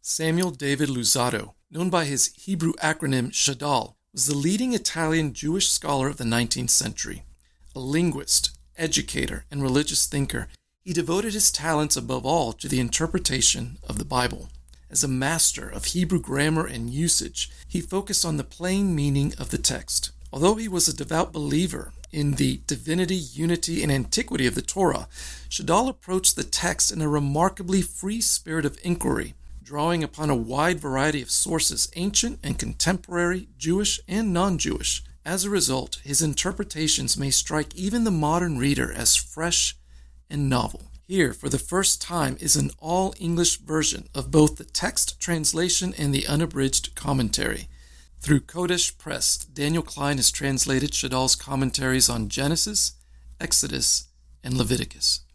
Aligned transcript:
Samuel 0.00 0.52
David 0.52 0.88
Luzzatto, 0.88 1.54
known 1.70 1.90
by 1.90 2.04
his 2.04 2.32
Hebrew 2.36 2.72
acronym 2.74 3.30
Shadal, 3.32 3.94
was 4.12 4.26
the 4.26 4.36
leading 4.36 4.72
Italian 4.72 5.32
Jewish 5.32 5.68
scholar 5.68 6.08
of 6.08 6.16
the 6.18 6.24
19th 6.24 6.70
century. 6.70 7.24
A 7.74 7.80
linguist, 7.80 8.56
educator, 8.76 9.44
and 9.50 9.60
religious 9.60 10.06
thinker, 10.06 10.48
he 10.80 10.92
devoted 10.92 11.34
his 11.34 11.50
talents 11.50 11.96
above 11.96 12.24
all 12.24 12.52
to 12.54 12.68
the 12.68 12.80
interpretation 12.80 13.78
of 13.86 13.98
the 13.98 14.04
Bible. 14.04 14.48
As 14.88 15.02
a 15.02 15.08
master 15.08 15.68
of 15.68 15.86
Hebrew 15.86 16.20
grammar 16.20 16.64
and 16.64 16.90
usage, 16.90 17.50
he 17.66 17.80
focused 17.80 18.24
on 18.24 18.36
the 18.36 18.44
plain 18.44 18.94
meaning 18.94 19.34
of 19.36 19.50
the 19.50 19.58
text. 19.58 20.12
Although 20.32 20.54
he 20.54 20.68
was 20.68 20.88
a 20.88 20.96
devout 20.96 21.32
believer 21.32 21.92
in 22.12 22.34
the 22.34 22.60
divinity, 22.66 23.16
unity, 23.16 23.82
and 23.82 23.92
antiquity 23.92 24.46
of 24.46 24.54
the 24.54 24.62
Torah, 24.62 25.08
Shadal 25.50 25.88
approached 25.88 26.36
the 26.36 26.44
text 26.44 26.92
in 26.92 27.02
a 27.02 27.08
remarkably 27.08 27.82
free 27.82 28.20
spirit 28.20 28.64
of 28.64 28.78
inquiry 28.82 29.34
drawing 29.68 30.02
upon 30.02 30.30
a 30.30 30.34
wide 30.34 30.80
variety 30.80 31.20
of 31.20 31.30
sources, 31.30 31.90
ancient 31.94 32.38
and 32.42 32.58
contemporary, 32.58 33.48
Jewish 33.58 34.00
and 34.08 34.32
non 34.32 34.56
Jewish. 34.56 35.02
As 35.26 35.44
a 35.44 35.50
result, 35.50 36.00
his 36.02 36.22
interpretations 36.22 37.18
may 37.18 37.28
strike 37.28 37.74
even 37.74 38.04
the 38.04 38.10
modern 38.10 38.56
reader 38.56 38.90
as 38.90 39.14
fresh 39.14 39.76
and 40.30 40.48
novel. 40.48 40.90
Here, 41.06 41.34
for 41.34 41.50
the 41.50 41.58
first 41.58 42.00
time, 42.00 42.38
is 42.40 42.56
an 42.56 42.70
all 42.78 43.12
English 43.20 43.58
version 43.58 44.08
of 44.14 44.30
both 44.30 44.56
the 44.56 44.64
text 44.64 45.20
translation 45.20 45.92
and 45.98 46.14
the 46.14 46.26
unabridged 46.26 46.94
commentary. 46.94 47.68
Through 48.20 48.40
Kodesh 48.40 48.96
Press, 48.96 49.36
Daniel 49.36 49.82
Klein 49.82 50.16
has 50.16 50.30
translated 50.30 50.92
Shadal's 50.92 51.36
commentaries 51.36 52.08
on 52.08 52.30
Genesis, 52.30 52.92
Exodus, 53.38 54.08
and 54.42 54.56
Leviticus. 54.56 55.27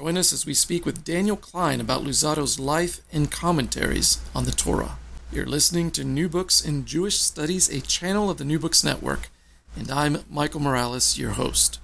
Join 0.00 0.16
us 0.16 0.32
as 0.32 0.46
we 0.46 0.54
speak 0.54 0.86
with 0.86 1.04
Daniel 1.04 1.36
Klein 1.36 1.78
about 1.78 2.04
Luzzatto's 2.04 2.58
life 2.58 3.02
and 3.12 3.30
commentaries 3.30 4.18
on 4.34 4.46
the 4.46 4.50
Torah. 4.50 4.96
You're 5.30 5.44
listening 5.44 5.90
to 5.90 6.04
New 6.04 6.26
Books 6.26 6.64
in 6.64 6.86
Jewish 6.86 7.18
Studies, 7.18 7.68
a 7.68 7.82
channel 7.82 8.30
of 8.30 8.38
the 8.38 8.46
New 8.46 8.58
Books 8.58 8.82
Network, 8.82 9.28
and 9.76 9.90
I'm 9.90 10.24
Michael 10.30 10.60
Morales, 10.60 11.18
your 11.18 11.32
host. 11.32 11.80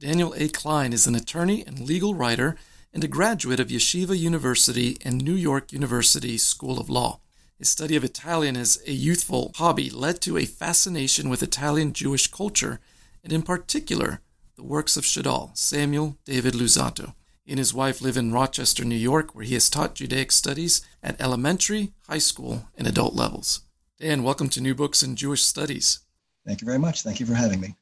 Daniel 0.00 0.34
A. 0.36 0.48
Klein 0.48 0.92
is 0.92 1.06
an 1.06 1.14
attorney 1.14 1.62
and 1.64 1.78
legal 1.78 2.16
writer 2.16 2.56
and 2.92 3.04
a 3.04 3.08
graduate 3.08 3.60
of 3.60 3.68
Yeshiva 3.68 4.18
University 4.18 4.98
and 5.04 5.24
New 5.24 5.36
York 5.36 5.72
University 5.72 6.36
School 6.36 6.80
of 6.80 6.90
Law. 6.90 7.20
His 7.56 7.68
study 7.68 7.94
of 7.94 8.02
Italian 8.02 8.56
as 8.56 8.82
a 8.88 8.92
youthful 8.92 9.52
hobby 9.54 9.88
led 9.88 10.20
to 10.22 10.36
a 10.36 10.46
fascination 10.46 11.28
with 11.28 11.44
Italian 11.44 11.92
Jewish 11.92 12.26
culture, 12.26 12.80
and 13.22 13.32
in 13.32 13.42
particular, 13.42 14.20
the 14.56 14.64
works 14.64 14.96
of 14.96 15.04
Shadal, 15.04 15.56
Samuel 15.56 16.16
David 16.24 16.54
Luzzatto. 16.54 17.14
And 17.50 17.58
his 17.58 17.74
wife 17.74 18.00
live 18.00 18.16
in 18.16 18.30
Rochester, 18.30 18.84
New 18.84 18.94
York, 18.94 19.34
where 19.34 19.44
he 19.44 19.54
has 19.54 19.68
taught 19.68 19.96
Judaic 19.96 20.30
studies 20.30 20.82
at 21.02 21.20
elementary, 21.20 21.90
high 22.06 22.18
school, 22.18 22.68
and 22.78 22.86
adult 22.86 23.16
levels. 23.16 23.62
Dan, 23.98 24.22
welcome 24.22 24.48
to 24.50 24.60
New 24.60 24.72
Books 24.72 25.02
in 25.02 25.16
Jewish 25.16 25.42
Studies. 25.42 25.98
Thank 26.46 26.60
you 26.60 26.64
very 26.64 26.78
much. 26.78 27.02
Thank 27.02 27.18
you 27.18 27.26
for 27.26 27.34
having 27.34 27.60
me. 27.60 27.74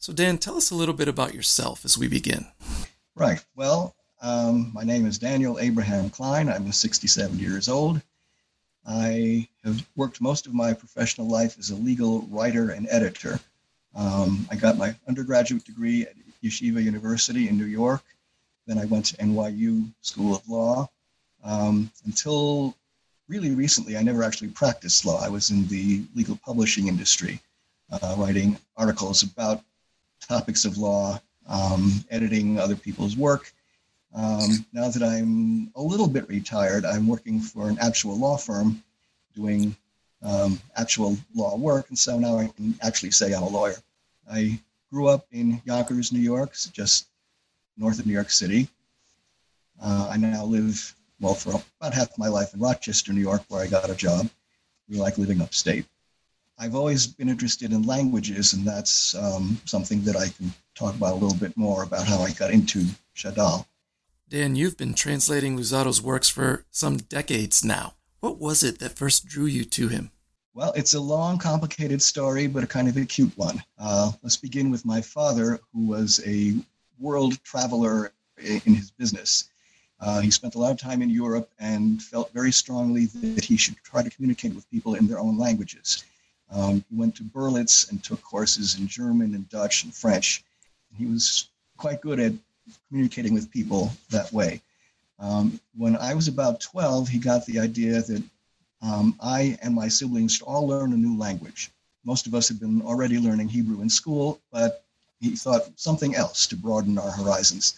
So, 0.00 0.12
Dan, 0.12 0.38
tell 0.38 0.56
us 0.56 0.72
a 0.72 0.74
little 0.74 0.92
bit 0.92 1.06
about 1.06 1.34
yourself 1.34 1.84
as 1.84 1.96
we 1.96 2.08
begin. 2.08 2.48
Right. 3.14 3.44
Well, 3.54 3.94
um, 4.22 4.72
my 4.74 4.82
name 4.82 5.06
is 5.06 5.18
Daniel 5.18 5.60
Abraham 5.60 6.10
Klein. 6.10 6.48
I'm 6.48 6.72
67 6.72 7.38
years 7.38 7.68
old. 7.68 8.02
I 8.84 9.46
have 9.62 9.86
worked 9.94 10.20
most 10.20 10.48
of 10.48 10.52
my 10.52 10.72
professional 10.72 11.28
life 11.28 11.60
as 11.60 11.70
a 11.70 11.76
legal 11.76 12.22
writer 12.22 12.70
and 12.70 12.88
editor. 12.90 13.38
Um, 13.94 14.48
I 14.50 14.56
got 14.56 14.78
my 14.78 14.96
undergraduate 15.06 15.64
degree 15.64 16.02
at 16.02 16.14
Yeshiva 16.42 16.82
University 16.82 17.48
in 17.48 17.56
New 17.56 17.66
York. 17.66 18.02
Then 18.66 18.78
I 18.78 18.84
went 18.86 19.06
to 19.06 19.16
NYU 19.16 19.90
School 20.00 20.36
of 20.36 20.48
Law. 20.48 20.88
Um, 21.44 21.90
until 22.04 22.76
really 23.28 23.54
recently, 23.54 23.96
I 23.96 24.02
never 24.02 24.22
actually 24.22 24.48
practiced 24.48 25.04
law. 25.04 25.20
I 25.24 25.28
was 25.28 25.50
in 25.50 25.66
the 25.68 26.04
legal 26.14 26.38
publishing 26.44 26.88
industry, 26.88 27.40
uh, 27.90 28.14
writing 28.18 28.56
articles 28.76 29.22
about 29.22 29.62
topics 30.20 30.64
of 30.64 30.78
law, 30.78 31.20
um, 31.48 32.04
editing 32.10 32.58
other 32.58 32.76
people's 32.76 33.16
work. 33.16 33.52
Um, 34.14 34.66
now 34.72 34.88
that 34.88 35.02
I'm 35.02 35.72
a 35.74 35.82
little 35.82 36.06
bit 36.06 36.28
retired, 36.28 36.84
I'm 36.84 37.06
working 37.06 37.40
for 37.40 37.68
an 37.68 37.78
actual 37.80 38.18
law 38.18 38.36
firm 38.36 38.82
doing 39.34 39.74
um, 40.22 40.60
actual 40.76 41.16
law 41.34 41.56
work, 41.56 41.88
and 41.88 41.98
so 41.98 42.18
now 42.18 42.38
I 42.38 42.46
can 42.48 42.74
actually 42.82 43.10
say 43.10 43.32
I'm 43.32 43.42
a 43.42 43.48
lawyer. 43.48 43.76
I 44.30 44.60
grew 44.90 45.08
up 45.08 45.26
in 45.32 45.60
Yonkers, 45.64 46.12
New 46.12 46.20
York, 46.20 46.54
just 46.72 47.06
north 47.76 47.98
of 47.98 48.06
New 48.06 48.12
York 48.12 48.30
City. 48.30 48.68
Uh, 49.82 50.08
I 50.10 50.16
now 50.16 50.44
live, 50.44 50.94
well, 51.20 51.34
for 51.34 51.60
about 51.80 51.94
half 51.94 52.16
my 52.18 52.28
life 52.28 52.54
in 52.54 52.60
Rochester, 52.60 53.12
New 53.12 53.20
York, 53.20 53.42
where 53.48 53.62
I 53.62 53.66
got 53.66 53.90
a 53.90 53.94
job. 53.94 54.28
We 54.88 54.98
like 54.98 55.18
living 55.18 55.40
upstate. 55.40 55.86
I've 56.58 56.74
always 56.74 57.06
been 57.06 57.28
interested 57.28 57.72
in 57.72 57.82
languages, 57.82 58.52
and 58.52 58.64
that's 58.64 59.14
um, 59.14 59.60
something 59.64 60.02
that 60.02 60.16
I 60.16 60.28
can 60.28 60.52
talk 60.74 60.94
about 60.94 61.12
a 61.12 61.14
little 61.14 61.36
bit 61.36 61.56
more 61.56 61.82
about 61.82 62.06
how 62.06 62.18
I 62.18 62.30
got 62.32 62.50
into 62.50 62.84
Shadal. 63.16 63.66
Dan, 64.28 64.56
you've 64.56 64.76
been 64.76 64.94
translating 64.94 65.58
Luzzatto's 65.58 66.00
works 66.00 66.28
for 66.28 66.64
some 66.70 66.98
decades 66.98 67.64
now. 67.64 67.94
What 68.20 68.38
was 68.38 68.62
it 68.62 68.78
that 68.78 68.96
first 68.96 69.26
drew 69.26 69.46
you 69.46 69.64
to 69.64 69.88
him? 69.88 70.10
Well, 70.54 70.72
it's 70.74 70.94
a 70.94 71.00
long, 71.00 71.38
complicated 71.38 72.00
story, 72.02 72.46
but 72.46 72.62
a 72.62 72.66
kind 72.66 72.86
of 72.86 72.96
a 72.96 73.04
cute 73.04 73.36
one. 73.36 73.62
Uh, 73.78 74.12
let's 74.22 74.36
begin 74.36 74.70
with 74.70 74.84
my 74.84 75.00
father, 75.00 75.58
who 75.72 75.86
was 75.86 76.20
a 76.26 76.54
world 76.98 77.42
traveler 77.42 78.12
in 78.38 78.74
his 78.74 78.90
business. 78.90 79.48
Uh, 80.00 80.20
he 80.20 80.30
spent 80.30 80.56
a 80.56 80.58
lot 80.58 80.72
of 80.72 80.78
time 80.78 81.00
in 81.00 81.10
Europe 81.10 81.50
and 81.60 82.02
felt 82.02 82.32
very 82.32 82.50
strongly 82.50 83.06
that 83.06 83.44
he 83.44 83.56
should 83.56 83.76
try 83.84 84.02
to 84.02 84.10
communicate 84.10 84.54
with 84.54 84.68
people 84.70 84.94
in 84.96 85.06
their 85.06 85.20
own 85.20 85.38
languages. 85.38 86.04
Um, 86.50 86.84
he 86.90 86.96
went 86.96 87.14
to 87.16 87.22
Berlitz 87.22 87.90
and 87.90 88.02
took 88.02 88.20
courses 88.22 88.78
in 88.78 88.86
German 88.86 89.34
and 89.34 89.48
Dutch 89.48 89.84
and 89.84 89.94
French. 89.94 90.44
He 90.98 91.06
was 91.06 91.48
quite 91.76 92.00
good 92.00 92.20
at 92.20 92.32
communicating 92.88 93.32
with 93.32 93.50
people 93.50 93.92
that 94.10 94.32
way. 94.32 94.60
Um, 95.18 95.60
when 95.76 95.96
I 95.96 96.14
was 96.14 96.26
about 96.26 96.60
12, 96.60 97.08
he 97.08 97.18
got 97.18 97.46
the 97.46 97.60
idea 97.60 98.02
that 98.02 98.22
um, 98.82 99.16
I 99.20 99.56
and 99.62 99.74
my 99.74 99.86
siblings 99.86 100.34
should 100.34 100.44
all 100.44 100.66
learn 100.66 100.92
a 100.92 100.96
new 100.96 101.16
language. 101.16 101.70
Most 102.04 102.26
of 102.26 102.34
us 102.34 102.48
had 102.48 102.58
been 102.58 102.82
already 102.82 103.18
learning 103.18 103.48
Hebrew 103.48 103.80
in 103.80 103.88
school, 103.88 104.40
but 104.50 104.84
he 105.22 105.36
thought 105.36 105.70
something 105.76 106.16
else 106.16 106.46
to 106.48 106.56
broaden 106.56 106.98
our 106.98 107.12
horizons. 107.12 107.74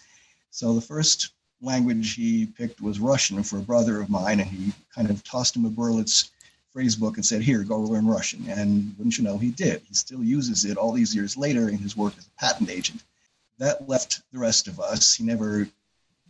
So 0.49 0.73
the 0.73 0.81
first 0.81 1.31
language 1.61 2.15
he 2.15 2.47
picked 2.47 2.81
was 2.81 2.99
Russian 2.99 3.43
for 3.43 3.59
a 3.59 3.61
brother 3.61 4.01
of 4.01 4.09
mine, 4.09 4.39
and 4.39 4.49
he 4.49 4.73
kind 4.93 5.11
of 5.11 5.23
tossed 5.23 5.55
him 5.55 5.65
a 5.65 5.69
Berlitz 5.69 6.31
phrase 6.73 6.95
book 6.95 7.17
and 7.17 7.25
said, 7.25 7.43
Here, 7.43 7.63
go 7.63 7.79
learn 7.79 8.07
Russian. 8.07 8.49
And 8.49 8.95
wouldn't 8.97 9.17
you 9.19 9.23
know, 9.23 9.37
he 9.37 9.51
did. 9.51 9.81
He 9.87 9.93
still 9.93 10.23
uses 10.23 10.65
it 10.65 10.75
all 10.75 10.91
these 10.91 11.13
years 11.13 11.37
later 11.37 11.69
in 11.69 11.77
his 11.77 11.95
work 11.95 12.17
as 12.17 12.25
a 12.25 12.39
patent 12.39 12.71
agent. 12.71 13.03
That 13.59 13.87
left 13.87 14.21
the 14.33 14.39
rest 14.39 14.67
of 14.67 14.79
us. 14.79 15.13
He 15.13 15.23
never 15.23 15.69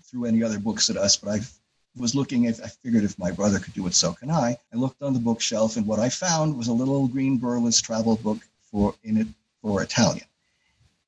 threw 0.03 0.25
any 0.25 0.43
other 0.43 0.59
books 0.59 0.89
at 0.89 0.97
us, 0.97 1.15
but 1.15 1.29
I 1.31 1.39
was 1.95 2.13
looking 2.13 2.43
if 2.43 2.61
I 2.61 2.67
figured 2.67 3.05
if 3.05 3.17
my 3.17 3.31
brother 3.31 3.59
could 3.59 3.73
do 3.73 3.87
it, 3.87 3.95
so 3.95 4.13
can 4.13 4.29
I. 4.29 4.57
I 4.73 4.75
looked 4.75 5.01
on 5.01 5.13
the 5.13 5.19
bookshelf, 5.19 5.77
and 5.77 5.87
what 5.87 5.99
I 5.99 6.09
found 6.09 6.57
was 6.57 6.67
a 6.67 6.73
little 6.73 7.07
green 7.07 7.39
Berlitz 7.39 7.81
travel 7.81 8.17
book 8.17 8.39
for 8.69 8.93
in 9.03 9.17
it 9.17 9.27
for 9.61 9.81
Italian. 9.81 10.25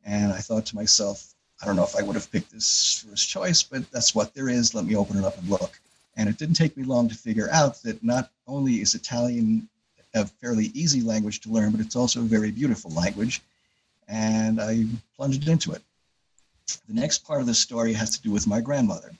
And 0.07 0.31
I 0.31 0.37
thought 0.37 0.65
to 0.67 0.75
myself, 0.75 1.33
I 1.61 1.65
don't 1.65 1.75
know 1.75 1.83
if 1.83 1.95
I 1.97 2.01
would 2.01 2.15
have 2.15 2.31
picked 2.31 2.51
this 2.51 3.05
first 3.07 3.27
choice, 3.27 3.61
but 3.61 3.91
that's 3.91 4.15
what 4.15 4.33
there 4.33 4.47
is. 4.47 4.73
Let 4.73 4.85
me 4.85 4.95
open 4.95 5.17
it 5.17 5.25
up 5.25 5.37
and 5.37 5.49
look. 5.49 5.79
And 6.15 6.29
it 6.29 6.37
didn't 6.37 6.55
take 6.55 6.77
me 6.77 6.83
long 6.83 7.09
to 7.09 7.15
figure 7.15 7.49
out 7.51 7.81
that 7.83 8.01
not 8.03 8.31
only 8.47 8.81
is 8.81 8.95
Italian 8.95 9.67
a 10.13 10.25
fairly 10.25 10.67
easy 10.67 11.01
language 11.01 11.41
to 11.41 11.49
learn, 11.49 11.71
but 11.71 11.81
it's 11.81 11.95
also 11.95 12.21
a 12.21 12.23
very 12.23 12.51
beautiful 12.51 12.89
language. 12.91 13.41
And 14.07 14.61
I 14.61 14.85
plunged 15.17 15.47
into 15.47 15.73
it. 15.73 15.81
The 16.87 16.93
next 16.93 17.19
part 17.19 17.41
of 17.41 17.47
the 17.47 17.53
story 17.53 17.93
has 17.93 18.15
to 18.17 18.21
do 18.21 18.31
with 18.31 18.47
my 18.47 18.61
grandmother, 18.61 19.11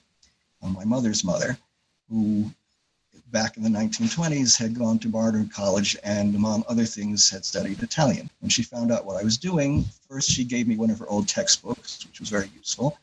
my 0.62 0.84
mother's 0.84 1.22
mother, 1.22 1.58
who 2.08 2.50
back 3.30 3.56
in 3.56 3.62
the 3.62 3.68
1920s 3.68 4.56
had 4.56 4.74
gone 4.74 4.98
to 4.98 5.08
Barnard 5.08 5.52
College 5.52 5.96
and, 6.02 6.34
among 6.34 6.64
other 6.68 6.84
things, 6.84 7.28
had 7.28 7.44
studied 7.44 7.82
Italian. 7.82 8.30
When 8.40 8.48
she 8.48 8.62
found 8.62 8.90
out 8.90 9.04
what 9.04 9.16
I 9.16 9.24
was 9.24 9.36
doing, 9.36 9.84
first 10.08 10.30
she 10.30 10.44
gave 10.44 10.66
me 10.66 10.76
one 10.76 10.90
of 10.90 10.98
her 10.98 11.08
old 11.08 11.28
textbooks, 11.28 12.04
which 12.06 12.20
was 12.20 12.28
very 12.28 12.50
useful. 12.56 12.98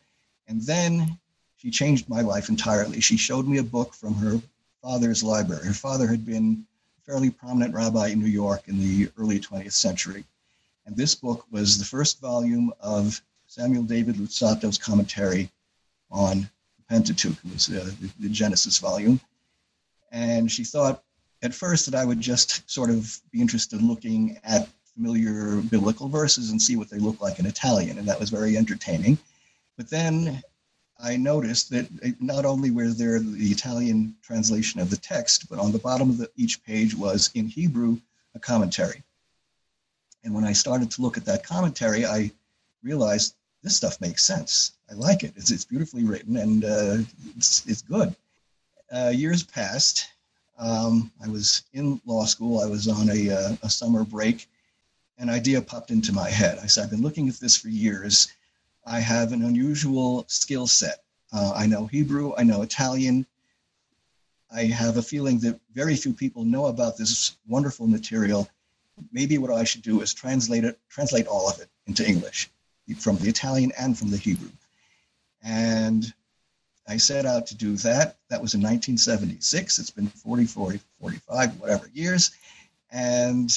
And 0.48 0.62
then 0.62 1.18
she 1.58 1.70
changed 1.70 2.10
my 2.10 2.22
life 2.22 2.50
entirely. 2.50 3.00
She 3.00 3.18
showed 3.18 3.48
me 3.48 3.58
a 3.58 3.64
book 3.64 3.94
from 3.94 4.16
her 4.16 4.42
father's 4.82 5.24
library. 5.24 5.66
Her 5.66 5.74
father 5.74 6.08
had 6.08 6.26
been 6.26 6.66
a 6.98 7.02
fairly 7.12 7.30
prominent 7.30 7.74
rabbi 7.74 8.08
in 8.08 8.20
New 8.20 8.28
York 8.28 8.68
in 8.68 8.80
the 8.80 9.10
early 9.18 9.40
20th 9.40 9.74
century. 9.74 10.24
And 10.86 10.96
this 10.96 11.16
book 11.16 11.46
was 11.52 11.78
the 11.78 11.86
first 11.86 12.20
volume 12.20 12.72
of 12.80 13.22
Samuel 13.48 13.84
David 13.84 14.16
Luzzatto's 14.16 14.78
commentary 14.78 15.52
on 16.12 16.42
the 16.42 16.84
Pentateuch. 16.90 17.38
Was 17.52 17.70
uh, 17.70 17.92
the, 18.02 18.12
the 18.20 18.30
Genesis 18.30 18.78
volume. 18.78 19.20
And 20.16 20.50
she 20.50 20.64
thought 20.64 21.04
at 21.42 21.54
first 21.54 21.86
that 21.86 22.00
I 22.00 22.06
would 22.06 22.22
just 22.22 22.68
sort 22.72 22.90
of 22.90 23.20
be 23.34 23.42
interested 23.42 23.82
in 23.82 23.88
looking 23.88 24.40
at 24.46 24.70
familiar 24.94 25.58
biblical 25.58 26.08
verses 26.08 26.52
and 26.52 26.62
see 26.62 26.78
what 26.78 26.90
they 26.90 27.00
look 27.00 27.20
like 27.20 27.38
in 27.38 27.46
Italian. 27.46 27.98
And 27.98 28.08
that 28.08 28.20
was 28.20 28.30
very 28.30 28.56
entertaining. 28.56 29.18
But 29.76 29.90
then 29.90 30.42
I 31.04 31.18
noticed 31.18 31.70
that 31.72 31.90
not 32.22 32.46
only 32.46 32.72
was 32.72 32.98
there 32.98 33.20
the 33.20 33.52
Italian 33.52 34.16
translation 34.22 34.80
of 34.80 34.90
the 34.90 34.96
text, 34.96 35.50
but 35.50 35.60
on 35.60 35.74
the 35.74 35.80
bottom 35.80 36.10
of 36.10 36.18
the, 36.18 36.30
each 36.38 36.64
page 36.64 36.96
was 36.96 37.30
in 37.36 37.48
Hebrew 37.48 38.00
a 38.36 38.40
commentary. 38.40 39.04
And 40.24 40.34
when 40.34 40.46
I 40.46 40.54
started 40.54 40.90
to 40.92 41.02
look 41.02 41.18
at 41.18 41.26
that 41.26 41.44
commentary, 41.44 42.06
I 42.06 42.32
realized 42.82 43.36
this 43.64 43.76
stuff 43.76 44.00
makes 44.00 44.24
sense. 44.24 44.72
I 44.90 44.94
like 44.94 45.24
it. 45.24 45.34
It's, 45.36 45.52
it's 45.52 45.66
beautifully 45.66 46.06
written 46.06 46.38
and 46.38 46.64
uh, 46.64 46.98
it's, 47.36 47.66
it's 47.68 47.82
good. 47.82 48.16
Uh, 48.92 49.10
years 49.10 49.44
passed. 49.44 50.08
Um, 50.58 51.12
I 51.24 51.28
was 51.28 51.64
in 51.74 52.02
law 52.06 52.26
school. 52.26 52.60
I 52.60 52.66
was 52.66 52.88
on 52.88 53.10
a, 53.10 53.30
uh, 53.30 53.56
a 53.64 53.70
summer 53.70 54.04
break. 54.04 54.48
An 55.18 55.30
idea 55.30 55.62
popped 55.62 55.92
into 55.92 56.14
my 56.14 56.30
head. 56.30 56.60
I 56.62 56.68
said, 56.68 56.84
I've 56.84 56.90
been 56.92 57.02
looking 57.02 57.30
at 57.30 57.36
this 57.36 57.58
for 57.58 57.70
years 57.70 58.34
I 58.86 59.00
have 59.00 59.32
an 59.34 59.44
unusual 59.44 60.26
skill 60.28 60.68
set. 60.68 61.04
Uh, 61.34 61.54
I 61.56 61.66
know 61.66 61.88
Hebrew, 61.88 62.34
I 62.38 62.44
know 62.44 62.62
Italian. 62.62 63.26
I 64.54 64.66
have 64.66 64.98
a 64.98 65.02
feeling 65.02 65.40
that 65.40 65.60
very 65.74 65.96
few 65.96 66.14
people 66.14 66.44
know 66.46 66.68
about 66.68 66.98
this 66.98 67.36
wonderful 67.48 67.88
material. 67.88 68.48
Maybe 69.12 69.38
what 69.38 69.52
I 69.52 69.64
should 69.64 69.82
do 69.82 70.02
is 70.02 70.14
translate 70.14 70.64
it, 70.64 70.80
translate 70.88 71.26
all 71.26 71.50
of 71.50 71.60
it 71.60 71.68
into 71.88 72.08
English, 72.08 72.50
from 73.00 73.18
the 73.18 73.28
Italian 73.28 73.72
and 73.78 73.98
from 73.98 74.12
the 74.12 74.18
Hebrew. 74.18 74.52
And 75.44 76.14
I 76.88 76.98
set 76.98 77.26
out 77.26 77.48
to 77.48 77.56
do 77.56 77.76
that. 77.78 78.18
That 78.30 78.42
was 78.42 78.54
in 78.54 78.62
1976. 78.62 79.80
It's 79.80 79.90
been 79.90 80.08
40, 80.08 80.46
40, 80.46 80.80
45, 81.00 81.60
whatever 81.60 81.90
years. 81.94 82.32
And 82.92 83.52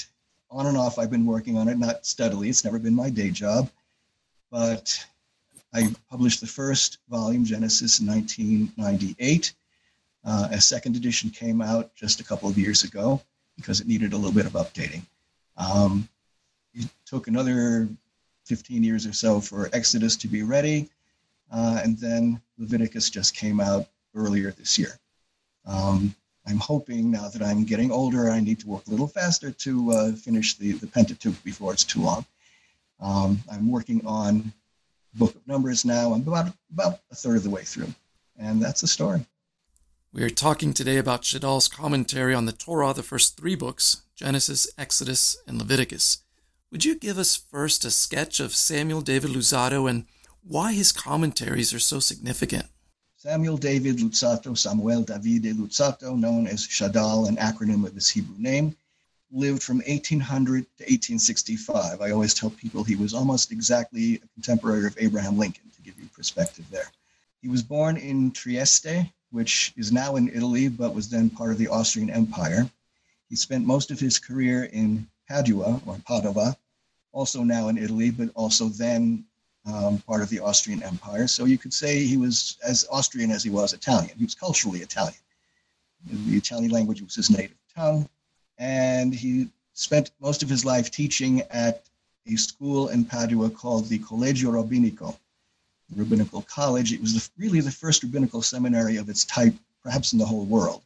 on 0.51 0.67
and 0.67 0.77
off, 0.77 0.99
I've 0.99 1.11
been 1.11 1.27
working 1.27 1.59
on 1.59 1.69
it, 1.69 1.79
not 1.79 2.07
steadily. 2.07 2.49
It's 2.49 2.65
never 2.65 2.79
been 2.79 2.95
my 2.95 3.11
day 3.11 3.31
job. 3.31 3.71
But 4.51 4.99
I 5.75 5.95
published 6.11 6.41
the 6.41 6.47
first 6.47 6.99
volume, 7.11 7.45
Genesis, 7.45 8.01
in 8.01 8.07
1998. 8.07 9.53
Uh, 10.25 10.49
a 10.51 10.61
second 10.61 10.97
edition 10.97 11.31
came 11.31 11.61
out 11.61 11.95
just 11.95 12.21
a 12.21 12.25
couple 12.25 12.49
of 12.49 12.59
years 12.59 12.83
ago 12.83 13.21
because 13.57 13.81
it 13.81 13.87
needed 13.87 14.13
a 14.13 14.17
little 14.17 14.33
bit 14.33 14.47
of 14.47 14.53
updating. 14.53 15.03
Um, 15.57 16.09
it 16.75 16.89
took 17.05 17.29
another 17.29 17.89
15 18.47 18.83
years 18.83 19.07
or 19.07 19.13
so 19.13 19.41
for 19.41 19.69
Exodus 19.75 20.17
to 20.17 20.29
be 20.29 20.43
ready, 20.43 20.89
uh, 21.53 21.81
and 21.83 21.99
then 21.99 22.41
Leviticus 22.59 23.11
just 23.11 23.35
came 23.35 23.61
out 23.61 23.87
earlier 24.15 24.51
this 24.53 24.79
year. 24.79 24.99
Um, 25.67 26.15
I'm 26.47 26.59
hoping 26.59 27.11
now 27.11 27.29
that 27.29 27.43
I'm 27.43 27.65
getting 27.65 27.91
older, 27.91 28.31
I 28.31 28.41
need 28.41 28.61
to 28.61 28.67
work 28.67 28.87
a 28.87 28.91
little 28.91 29.07
faster 29.07 29.51
to 29.51 29.93
uh, 29.93 30.13
finish 30.13 30.57
the, 30.57 30.73
the 30.73 30.87
Pentateuch 30.87 31.43
before 31.45 31.73
it's 31.73 31.85
too 31.85 32.01
long. 32.01 32.25
Um, 33.01 33.39
I'm 33.51 33.71
working 33.71 34.05
on 34.07 34.53
book 35.15 35.35
of 35.35 35.47
Numbers 35.47 35.85
now. 35.85 36.13
I'm 36.13 36.23
about 36.23 36.53
about 36.73 37.01
a 37.11 37.15
third 37.15 37.37
of 37.37 37.43
the 37.43 37.51
way 37.51 37.63
through, 37.63 37.93
and 38.39 38.63
that's 38.63 38.81
the 38.81 38.87
story. 38.87 39.27
We 40.13 40.23
are 40.23 40.31
talking 40.31 40.73
today 40.73 40.97
about 40.97 41.23
Shadal's 41.23 41.69
commentary 41.69 42.35
on 42.35 42.47
the 42.47 42.53
Torah, 42.53 42.95
the 42.95 43.03
first 43.03 43.37
three 43.37 43.55
books 43.55 44.03
Genesis, 44.17 44.67
Exodus, 44.79 45.37
and 45.47 45.59
Leviticus. 45.59 46.19
Would 46.73 46.85
you 46.85 46.95
give 46.95 47.19
us 47.19 47.37
first 47.37 47.85
a 47.85 47.91
sketch 47.91 48.41
of 48.41 48.55
Samuel 48.55 49.01
David 49.01 49.31
Luzzatto 49.31 49.89
and 49.89 50.07
why 50.49 50.73
his 50.73 50.93
commentaries 50.93 51.75
are 51.75 51.79
so 51.79 52.01
significant? 52.01 52.65
Samuel 53.17 53.59
David 53.59 53.99
Luzzatto, 53.99 54.57
Samuel 54.57 55.05
Davide 55.05 55.53
Luzzatto, 55.53 56.19
known 56.19 56.47
as 56.47 56.67
Shadal, 56.67 57.29
an 57.29 57.37
acronym 57.37 57.87
of 57.87 57.95
his 57.95 58.09
Hebrew 58.09 58.37
name, 58.39 58.75
lived 59.31 59.63
from 59.63 59.79
1800 59.87 60.65
to 60.79 60.85
1865. 60.85 62.01
I 62.01 62.11
always 62.13 62.33
tell 62.33 62.49
people 62.49 62.83
he 62.83 62.97
was 62.97 63.13
almost 63.13 63.53
exactly 63.53 64.15
a 64.15 64.29
contemporary 64.35 64.87
of 64.87 64.97
Abraham 64.99 65.37
Lincoln, 65.37 65.71
to 65.77 65.83
give 65.83 65.99
you 65.99 66.09
perspective 66.15 66.65
there. 66.71 66.91
He 67.43 67.49
was 67.49 67.63
born 67.63 67.99
in 67.99 68.31
Trieste, 68.31 69.07
which 69.31 69.75
is 69.77 69.93
now 69.93 70.17
in 70.17 70.29
Italy, 70.29 70.69
but 70.69 70.95
was 70.95 71.11
then 71.11 71.29
part 71.29 71.53
of 71.53 71.59
the 71.59 71.69
Austrian 71.69 72.09
Empire. 72.09 72.69
He 73.29 73.37
spent 73.37 73.67
most 73.67 73.91
of 73.91 74.01
his 74.01 74.19
career 74.19 74.65
in 74.65 75.07
Padua 75.29 75.83
or 75.85 75.97
Padova, 76.09 76.57
also 77.13 77.43
now 77.43 77.69
in 77.69 77.77
Italy, 77.77 78.11
but 78.11 78.31
also 78.35 78.69
then 78.69 79.25
um, 79.73 79.99
part 79.99 80.23
of 80.23 80.29
the 80.29 80.41
Austrian 80.41 80.83
Empire. 80.83 81.27
So 81.27 81.45
you 81.45 81.59
could 81.59 81.75
say 81.75 82.05
he 82.05 82.17
was 82.17 82.57
as 82.65 82.87
Austrian 82.91 83.31
as 83.31 83.45
he 83.45 83.51
was 83.51 83.73
Italian. 83.73 84.17
He 84.17 84.25
was 84.25 84.35
culturally 84.35 84.81
Italian. 84.81 85.15
The 86.07 86.37
Italian 86.37 86.71
language 86.71 87.03
was 87.03 87.15
his 87.15 87.31
native 87.31 87.57
tongue 87.75 88.09
and 88.59 89.15
he 89.15 89.49
spent 89.75 90.11
most 90.21 90.43
of 90.43 90.49
his 90.49 90.65
life 90.65 90.91
teaching 90.91 91.43
at 91.51 91.85
a 92.27 92.37
school 92.37 92.89
in 92.89 93.05
Padua 93.05 93.51
called 93.51 93.89
the 93.89 93.99
Collegio 94.01 94.51
Rabbinico, 94.53 95.17
the 95.89 96.01
Rabbinical 96.03 96.43
College. 96.43 96.93
It 96.93 97.01
was 97.01 97.15
the, 97.15 97.31
really 97.39 97.61
the 97.61 97.71
first 97.71 98.03
rabbinical 98.03 98.43
seminary 98.43 98.97
of 98.97 99.09
its 99.09 99.25
type, 99.25 99.55
perhaps 99.83 100.13
in 100.13 100.19
the 100.19 100.27
whole 100.27 100.45
world. 100.45 100.83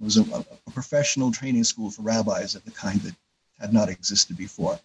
It 0.00 0.04
was 0.04 0.18
a, 0.18 0.22
a 0.22 0.70
professional 0.70 1.32
training 1.32 1.64
school 1.64 1.90
for 1.90 2.02
rabbis 2.02 2.54
of 2.54 2.64
the 2.64 2.70
kind 2.70 3.00
that 3.02 3.14
had 3.58 3.72
not 3.72 3.88
existed 3.88 4.36
before. 4.36 4.78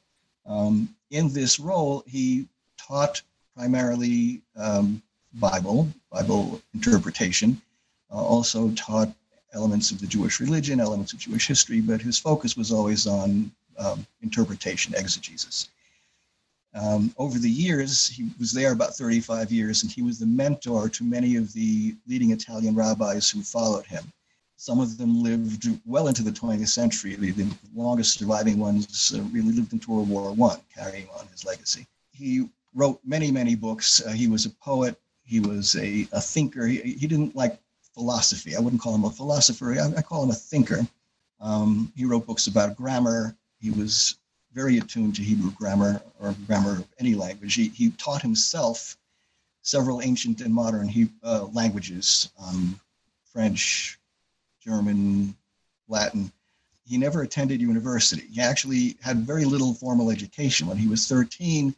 Um, 0.46 0.96
in 1.12 1.32
this 1.34 1.60
role, 1.60 2.04
he 2.08 2.48
taught 2.78 3.22
primarily 3.60 4.42
um, 4.56 5.02
Bible, 5.34 5.86
Bible 6.14 6.62
interpretation, 6.74 7.62
uh, 8.10 8.16
also 8.16 8.72
taught 8.72 9.14
elements 9.54 9.92
of 9.92 10.00
the 10.00 10.08
Jewish 10.08 10.40
religion, 10.40 10.80
elements 10.80 11.12
of 11.12 11.20
Jewish 11.20 11.46
history, 11.46 11.82
but 11.82 12.02
his 12.02 12.18
focus 12.18 12.56
was 12.56 12.72
always 12.72 13.06
on 13.06 13.52
um, 13.78 14.08
interpretation, 14.22 14.94
exegesis. 14.96 15.68
Um, 16.74 17.14
over 17.18 17.38
the 17.38 17.50
years, 17.50 18.08
he 18.08 18.30
was 18.40 18.54
there 18.54 18.72
about 18.72 18.96
35 18.96 19.52
years, 19.52 19.84
and 19.84 19.92
he 19.92 20.04
was 20.04 20.20
the 20.20 20.26
mentor 20.26 20.88
to 20.88 21.04
many 21.04 21.36
of 21.36 21.52
the 21.52 21.96
leading 22.08 22.32
Italian 22.32 22.76
rabbis 22.76 23.30
who 23.30 23.42
followed 23.42 23.86
him. 23.86 24.06
Some 24.56 24.80
of 24.80 24.98
them 24.98 25.22
lived 25.22 25.68
well 25.86 26.08
into 26.08 26.24
the 26.24 26.32
20th 26.32 26.70
century. 26.70 27.16
The, 27.16 27.46
longest 27.76 28.20
surviving 28.20 28.58
ones 28.58 29.14
uh, 29.14 29.22
really 29.34 29.52
lived 29.52 29.74
into 29.74 29.92
World 29.92 30.08
War 30.08 30.50
I, 30.50 30.60
carrying 30.74 31.08
on 31.10 31.28
his 31.28 31.44
legacy. 31.44 31.88
He 32.14 32.48
wrote 32.74 33.00
many, 33.04 33.32
many 33.32 33.56
books. 33.56 34.02
Uh, 34.06 34.12
he 34.12 34.28
was 34.28 34.46
a 34.46 34.50
poet. 34.52 35.00
He 35.24 35.40
was 35.40 35.76
a, 35.76 36.08
a 36.12 36.22
thinker. 36.22 36.66
He, 36.66 36.80
he 36.80 37.08
didn't 37.08 37.36
like 37.36 37.60
philosophy. 37.94 38.56
I 38.56 38.60
wouldn't 38.60 38.82
call 38.82 38.96
him 38.96 39.06
a 39.06 39.10
philosopher. 39.10 39.74
I, 39.74 39.98
I 39.98 40.02
call 40.02 40.24
him 40.24 40.30
a 40.30 40.36
thinker. 40.36 40.88
Um, 41.40 41.92
he 41.96 42.06
wrote 42.06 42.26
books 42.26 42.48
about 42.48 42.76
grammar. 42.76 43.36
He 43.60 43.72
was 43.72 44.16
very 44.54 44.78
attuned 44.78 45.16
to 45.16 45.22
Hebrew 45.22 45.52
grammar 45.52 46.02
or 46.20 46.36
grammar 46.48 46.72
of 46.80 46.88
any 47.00 47.16
language. 47.16 47.56
He, 47.56 47.70
he 47.70 47.92
taught 47.92 48.22
himself 48.22 48.98
several 49.62 50.02
ancient 50.02 50.42
and 50.42 50.54
modern 50.54 50.88
he, 50.88 51.10
uh, 51.24 51.46
languages 51.54 52.32
um, 52.42 52.80
French, 53.32 54.00
German, 54.64 55.36
Latin. 55.88 56.32
He 56.86 56.98
never 56.98 57.22
attended 57.22 57.62
university. 57.62 58.26
He 58.32 58.42
actually 58.42 58.98
had 59.02 59.18
very 59.18 59.46
little 59.46 59.74
formal 59.74 60.10
education. 60.10 60.68
When 60.68 60.78
he 60.78 60.88
was 60.88 61.08
13, 61.08 61.76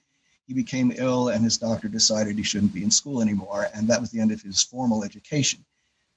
he 0.48 0.53
became 0.53 0.93
ill, 0.98 1.29
and 1.29 1.43
his 1.43 1.57
doctor 1.57 1.88
decided 1.88 2.36
he 2.36 2.43
shouldn't 2.43 2.74
be 2.74 2.83
in 2.83 2.91
school 2.91 3.21
anymore, 3.21 3.69
and 3.74 3.88
that 3.88 4.01
was 4.01 4.12
the 4.12 4.19
end 4.19 4.31
of 4.31 4.41
his 4.41 4.62
formal 4.62 5.03
education 5.03 5.63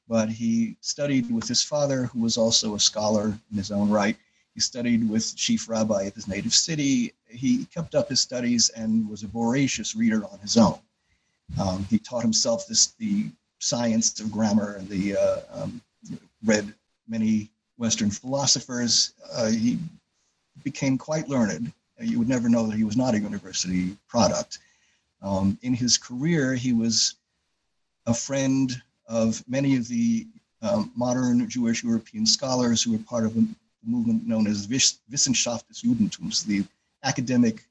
but 0.08 0.28
he 0.28 0.76
studied 0.80 1.30
with 1.30 1.48
his 1.48 1.62
father, 1.62 2.04
who 2.06 2.20
was 2.20 2.36
also 2.36 2.74
a 2.74 2.80
scholar 2.80 3.38
in 3.50 3.56
his 3.56 3.70
own 3.70 3.88
right. 3.88 4.16
He 4.54 4.60
studied 4.60 5.08
with 5.08 5.34
chief 5.34 5.68
rabbi 5.68 6.02
of 6.02 6.14
his 6.14 6.28
native 6.28 6.54
city. 6.54 7.12
He 7.28 7.64
kept 7.66 7.94
up 7.94 8.08
his 8.08 8.20
studies 8.20 8.68
and 8.70 9.08
was 9.08 9.22
a 9.22 9.28
voracious 9.28 9.96
reader 9.96 10.24
on 10.24 10.38
his 10.40 10.56
own. 10.56 10.78
Um, 11.60 11.86
he 11.90 11.98
taught 11.98 12.22
himself 12.22 12.66
this 12.66 12.88
the 12.98 13.30
science 13.58 14.20
of 14.20 14.30
grammar 14.30 14.74
and 14.74 14.88
the 14.88 15.16
uh, 15.16 15.40
um, 15.52 15.80
read 16.44 16.72
many 17.08 17.50
Western 17.78 18.10
philosophers. 18.10 19.14
Uh, 19.32 19.48
he 19.48 19.78
became 20.62 20.98
quite 20.98 21.28
learned. 21.28 21.72
You 22.00 22.18
would 22.18 22.28
never 22.28 22.48
know 22.48 22.66
that 22.66 22.76
he 22.76 22.84
was 22.84 22.96
not 22.96 23.14
a 23.14 23.20
university 23.20 23.96
product. 24.08 24.58
Um, 25.22 25.58
in 25.62 25.74
his 25.74 25.96
career, 25.96 26.54
he 26.54 26.72
was 26.72 27.14
a 28.06 28.14
friend 28.14 28.80
of 29.06 29.42
many 29.48 29.76
of 29.76 29.88
the 29.88 30.26
um, 30.62 30.92
modern 30.96 31.48
Jewish 31.48 31.84
European 31.84 32.26
scholars 32.26 32.82
who 32.82 32.92
were 32.92 32.98
part 32.98 33.24
of 33.24 33.36
a 33.36 33.46
movement 33.86 34.26
known 34.26 34.46
as 34.46 34.66
Wissenschaft 34.66 35.68
des 35.68 35.86
Judentums, 35.86 36.44
the 36.44 36.64
academic 37.02 37.64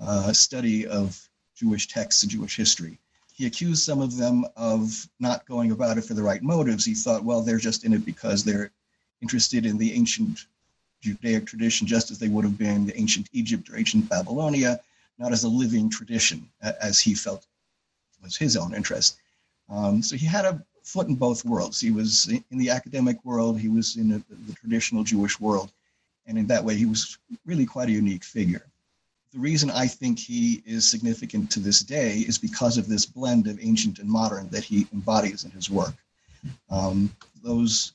uh, 0.00 0.32
study 0.32 0.86
of 0.86 1.28
Jewish 1.54 1.86
texts 1.88 2.22
and 2.22 2.32
Jewish 2.32 2.56
history. 2.56 2.98
he 3.32 3.46
accused 3.46 3.82
some 3.82 4.00
of 4.00 4.16
them 4.16 4.44
of 4.56 5.08
not 5.18 5.46
going 5.46 5.70
about 5.70 5.98
it 5.98 6.04
for 6.04 6.14
the 6.14 6.22
right 6.22 6.42
motives. 6.42 6.84
He 6.84 6.94
thought, 6.94 7.24
well, 7.24 7.42
they're 7.42 7.58
just 7.58 7.84
in 7.84 7.92
it 7.92 8.04
because 8.04 8.44
they're 8.44 8.70
interested 9.20 9.64
in 9.64 9.78
the 9.78 9.92
ancient 9.92 10.46
Judaic 11.02 11.46
tradition, 11.46 11.86
just 11.86 12.10
as 12.10 12.18
they 12.18 12.28
would 12.28 12.44
have 12.44 12.56
been 12.56 12.86
the 12.86 12.98
ancient 12.98 13.28
Egypt 13.32 13.68
or 13.68 13.76
ancient 13.76 14.08
Babylonia, 14.08 14.80
not 15.18 15.32
as 15.32 15.44
a 15.44 15.48
living 15.48 15.90
tradition, 15.90 16.48
as 16.80 16.98
he 16.98 17.14
felt 17.14 17.46
was 18.22 18.36
his 18.36 18.56
own 18.56 18.74
interest. 18.74 19.18
Um, 19.68 20.02
so 20.02 20.16
he 20.16 20.26
had 20.26 20.44
a 20.44 20.64
foot 20.84 21.08
in 21.08 21.16
both 21.16 21.44
worlds. 21.44 21.80
He 21.80 21.90
was 21.90 22.28
in 22.28 22.58
the 22.58 22.70
academic 22.70 23.24
world, 23.24 23.58
he 23.58 23.68
was 23.68 23.96
in 23.96 24.12
a, 24.12 24.18
the 24.46 24.54
traditional 24.54 25.04
Jewish 25.04 25.40
world, 25.40 25.72
and 26.26 26.38
in 26.38 26.46
that 26.46 26.64
way, 26.64 26.76
he 26.76 26.86
was 26.86 27.18
really 27.44 27.66
quite 27.66 27.88
a 27.88 27.92
unique 27.92 28.24
figure. 28.24 28.64
The 29.32 29.38
reason 29.38 29.70
I 29.70 29.86
think 29.86 30.18
he 30.18 30.62
is 30.66 30.88
significant 30.88 31.50
to 31.52 31.60
this 31.60 31.80
day 31.80 32.18
is 32.18 32.38
because 32.38 32.76
of 32.76 32.86
this 32.86 33.06
blend 33.06 33.48
of 33.48 33.58
ancient 33.60 33.98
and 33.98 34.08
modern 34.08 34.48
that 34.50 34.62
he 34.62 34.86
embodies 34.92 35.44
in 35.44 35.50
his 35.50 35.70
work. 35.70 35.94
Um, 36.70 37.14
those 37.42 37.94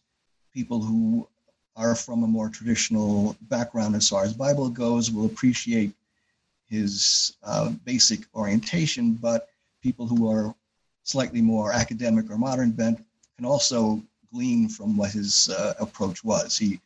people 0.53 0.81
who 0.81 1.27
are 1.77 1.95
from 1.95 2.23
a 2.23 2.27
more 2.27 2.49
traditional 2.49 3.37
background 3.43 3.95
as 3.95 4.09
far 4.09 4.23
as 4.23 4.33
Bible 4.33 4.69
goes 4.69 5.11
will 5.11 5.27
appreciate 5.27 5.93
his 6.69 7.37
uh, 7.43 7.69
basic 7.85 8.21
orientation, 8.35 9.13
but 9.13 9.49
people 9.81 10.07
who 10.07 10.29
are 10.29 10.53
slightly 11.03 11.41
more 11.41 11.71
academic 11.71 12.29
or 12.29 12.37
modern 12.37 12.71
bent 12.71 13.01
can 13.37 13.45
also 13.45 14.01
glean 14.33 14.67
from 14.67 14.97
what 14.97 15.11
his 15.11 15.49
uh, 15.49 15.75
approach 15.79 16.23
was. 16.23 16.57
He 16.57 16.81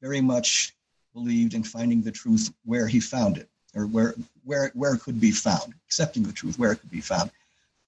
very 0.00 0.20
much 0.20 0.74
believed 1.12 1.54
in 1.54 1.62
finding 1.62 2.02
the 2.02 2.12
truth 2.12 2.52
where 2.64 2.86
he 2.86 3.00
found 3.00 3.36
it, 3.36 3.48
or 3.74 3.86
where 3.86 4.14
where 4.44 4.70
where 4.74 4.94
it 4.94 5.00
could 5.00 5.20
be 5.20 5.32
found, 5.32 5.74
accepting 5.86 6.22
the 6.22 6.32
truth 6.32 6.58
where 6.58 6.72
it 6.72 6.80
could 6.80 6.90
be 6.90 7.00
found. 7.00 7.30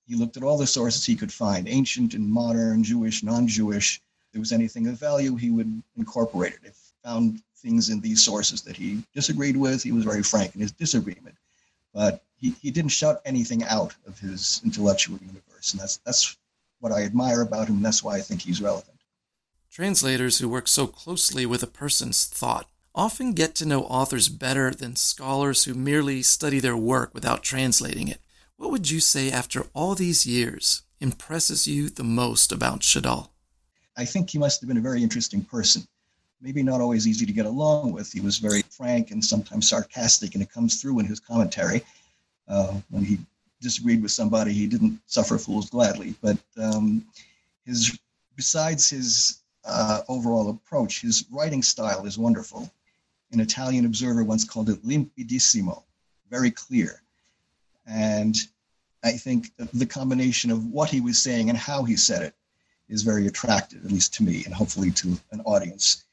He 0.06 0.14
looked 0.16 0.36
at 0.36 0.42
all 0.42 0.58
the 0.58 0.66
sources 0.66 1.04
he 1.04 1.14
could 1.14 1.32
find, 1.32 1.68
ancient 1.68 2.14
and 2.14 2.28
modern, 2.28 2.82
Jewish, 2.82 3.22
non-Jewish. 3.22 3.96
If 3.96 4.07
there 4.32 4.40
was 4.40 4.52
anything 4.52 4.86
of 4.88 4.98
value, 4.98 5.36
he 5.36 5.50
would 5.50 5.82
incorporate 5.96 6.54
it. 6.54 6.60
If 6.64 6.88
found 7.08 7.42
things 7.56 7.88
in 7.88 8.00
these 8.00 8.22
sources 8.22 8.62
that 8.62 8.76
he 8.76 9.02
disagreed 9.14 9.56
with, 9.56 9.82
he 9.82 9.92
was 9.92 10.04
very 10.04 10.22
frank 10.22 10.54
in 10.54 10.60
his 10.60 10.72
disagreement. 10.72 11.36
But 11.94 12.22
he, 12.36 12.50
he 12.62 12.70
didn't 12.70 12.90
shut 12.90 13.22
anything 13.24 13.64
out 13.64 13.94
of 14.06 14.18
his 14.18 14.60
intellectual 14.64 15.18
universe. 15.18 15.72
And 15.72 15.80
that's, 15.80 15.96
that's 15.98 16.36
what 16.80 16.92
I 16.92 17.02
admire 17.02 17.40
about 17.40 17.68
him. 17.68 17.82
That's 17.82 18.04
why 18.04 18.16
I 18.16 18.20
think 18.20 18.42
he's 18.42 18.62
relevant. 18.62 19.00
Translators 19.70 20.38
who 20.38 20.48
work 20.48 20.68
so 20.68 20.86
closely 20.86 21.46
with 21.46 21.62
a 21.62 21.66
person's 21.66 22.26
thought 22.26 22.68
often 22.94 23.32
get 23.32 23.54
to 23.56 23.66
know 23.66 23.82
authors 23.84 24.28
better 24.28 24.70
than 24.70 24.96
scholars 24.96 25.64
who 25.64 25.74
merely 25.74 26.22
study 26.22 26.60
their 26.60 26.76
work 26.76 27.14
without 27.14 27.42
translating 27.42 28.08
it. 28.08 28.20
What 28.56 28.70
would 28.70 28.90
you 28.90 29.00
say 29.00 29.30
after 29.30 29.66
all 29.72 29.94
these 29.94 30.26
years 30.26 30.82
impresses 31.00 31.66
you 31.66 31.88
the 31.90 32.04
most 32.04 32.50
about 32.50 32.80
Shadal? 32.80 33.28
I 33.98 34.04
think 34.04 34.30
he 34.30 34.38
must 34.38 34.60
have 34.60 34.68
been 34.68 34.76
a 34.76 34.80
very 34.80 35.02
interesting 35.02 35.44
person. 35.44 35.82
Maybe 36.40 36.62
not 36.62 36.80
always 36.80 37.08
easy 37.08 37.26
to 37.26 37.32
get 37.32 37.46
along 37.46 37.92
with. 37.92 38.12
He 38.12 38.20
was 38.20 38.38
very 38.38 38.62
frank 38.70 39.10
and 39.10 39.22
sometimes 39.22 39.68
sarcastic, 39.68 40.34
and 40.34 40.42
it 40.42 40.52
comes 40.52 40.80
through 40.80 41.00
in 41.00 41.06
his 41.06 41.18
commentary. 41.18 41.82
Uh, 42.46 42.80
when 42.90 43.04
he 43.04 43.18
disagreed 43.60 44.00
with 44.00 44.12
somebody, 44.12 44.52
he 44.52 44.68
didn't 44.68 45.00
suffer 45.06 45.36
fools 45.36 45.68
gladly. 45.68 46.14
But 46.22 46.38
um, 46.56 47.04
his, 47.66 47.98
besides 48.36 48.88
his 48.88 49.40
uh, 49.64 50.02
overall 50.08 50.48
approach, 50.50 51.00
his 51.00 51.24
writing 51.32 51.62
style 51.62 52.06
is 52.06 52.16
wonderful. 52.16 52.70
An 53.32 53.40
Italian 53.40 53.84
observer 53.84 54.22
once 54.22 54.44
called 54.44 54.70
it 54.70 54.86
limpidissimo, 54.86 55.82
very 56.30 56.52
clear. 56.52 57.02
And 57.84 58.36
I 59.02 59.12
think 59.12 59.50
the 59.56 59.86
combination 59.86 60.52
of 60.52 60.66
what 60.66 60.88
he 60.88 61.00
was 61.00 61.18
saying 61.20 61.48
and 61.48 61.58
how 61.58 61.82
he 61.82 61.96
said 61.96 62.22
it 62.22 62.34
is 62.88 63.02
very 63.02 63.26
attractive, 63.26 63.84
at 63.84 63.92
least 63.92 64.14
to 64.14 64.22
me, 64.22 64.44
and 64.44 64.54
hopefully 64.54 64.90
to 64.92 65.18
an 65.32 65.40
audience. 65.42 66.04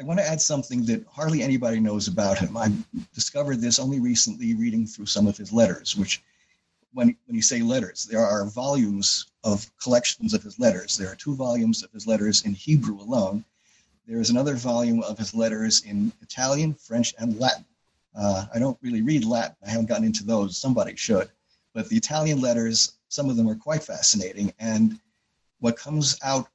I 0.00 0.04
want 0.04 0.18
to 0.20 0.26
add 0.28 0.40
something 0.40 0.84
that 0.86 1.04
hardly 1.06 1.42
anybody 1.42 1.78
knows 1.78 2.08
about 2.08 2.38
him. 2.38 2.56
I 2.56 2.72
discovered 3.14 3.60
this 3.60 3.78
only 3.78 4.00
recently 4.00 4.54
reading 4.54 4.86
through 4.86 5.06
some 5.06 5.26
of 5.26 5.36
his 5.36 5.52
letters, 5.52 5.96
which, 5.96 6.22
when, 6.92 7.16
when 7.26 7.36
you 7.36 7.42
say 7.42 7.60
letters, 7.60 8.04
there 8.04 8.24
are 8.24 8.46
volumes 8.46 9.26
of 9.44 9.70
collections 9.82 10.34
of 10.34 10.42
his 10.42 10.58
letters. 10.58 10.96
There 10.96 11.10
are 11.10 11.16
two 11.16 11.34
volumes 11.34 11.82
of 11.82 11.92
his 11.92 12.06
letters 12.06 12.44
in 12.44 12.52
Hebrew 12.54 13.00
alone. 13.00 13.44
There 14.06 14.20
is 14.20 14.30
another 14.30 14.54
volume 14.54 15.02
of 15.02 15.18
his 15.18 15.34
letters 15.34 15.82
in 15.84 16.12
Italian, 16.22 16.74
French, 16.74 17.14
and 17.18 17.38
Latin. 17.38 17.64
Uh, 18.14 18.46
I 18.54 18.58
don't 18.58 18.78
really 18.82 19.02
read 19.02 19.24
Latin. 19.24 19.56
I 19.64 19.70
haven't 19.70 19.86
gotten 19.88 20.04
into 20.04 20.24
those. 20.24 20.58
Somebody 20.58 20.96
should. 20.96 21.30
But 21.74 21.88
the 21.88 21.96
Italian 21.96 22.40
letters, 22.40 22.92
some 23.08 23.30
of 23.30 23.36
them 23.36 23.48
are 23.48 23.54
quite 23.54 23.82
fascinating. 23.82 24.52
And 24.58 24.98
what 25.62 25.76
comes 25.76 26.18
out 26.24 26.48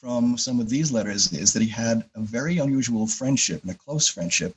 from 0.00 0.38
some 0.38 0.60
of 0.60 0.68
these 0.68 0.92
letters 0.92 1.32
is 1.32 1.52
that 1.52 1.60
he 1.60 1.68
had 1.68 2.04
a 2.14 2.20
very 2.20 2.58
unusual 2.58 3.04
friendship 3.06 3.60
and 3.62 3.70
a 3.72 3.74
close 3.74 4.06
friendship 4.06 4.54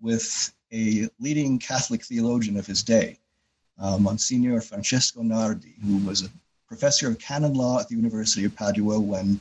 with 0.00 0.52
a 0.72 1.08
leading 1.20 1.56
Catholic 1.56 2.04
theologian 2.04 2.56
of 2.56 2.66
his 2.66 2.82
day, 2.82 3.16
uh, 3.78 3.96
Monsignor 3.96 4.60
Francesco 4.60 5.22
Nardi, 5.22 5.76
who 5.84 5.98
was 5.98 6.22
a 6.22 6.30
professor 6.66 7.08
of 7.08 7.18
canon 7.20 7.54
law 7.54 7.78
at 7.78 7.88
the 7.88 7.94
University 7.94 8.44
of 8.44 8.56
Padua 8.56 8.98
when 8.98 9.40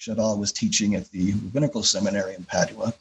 Shadal 0.00 0.38
was 0.38 0.50
teaching 0.50 0.94
at 0.94 1.10
the 1.10 1.32
rabbinical 1.32 1.82
seminary 1.82 2.34
in 2.34 2.44
Padua. 2.44 2.94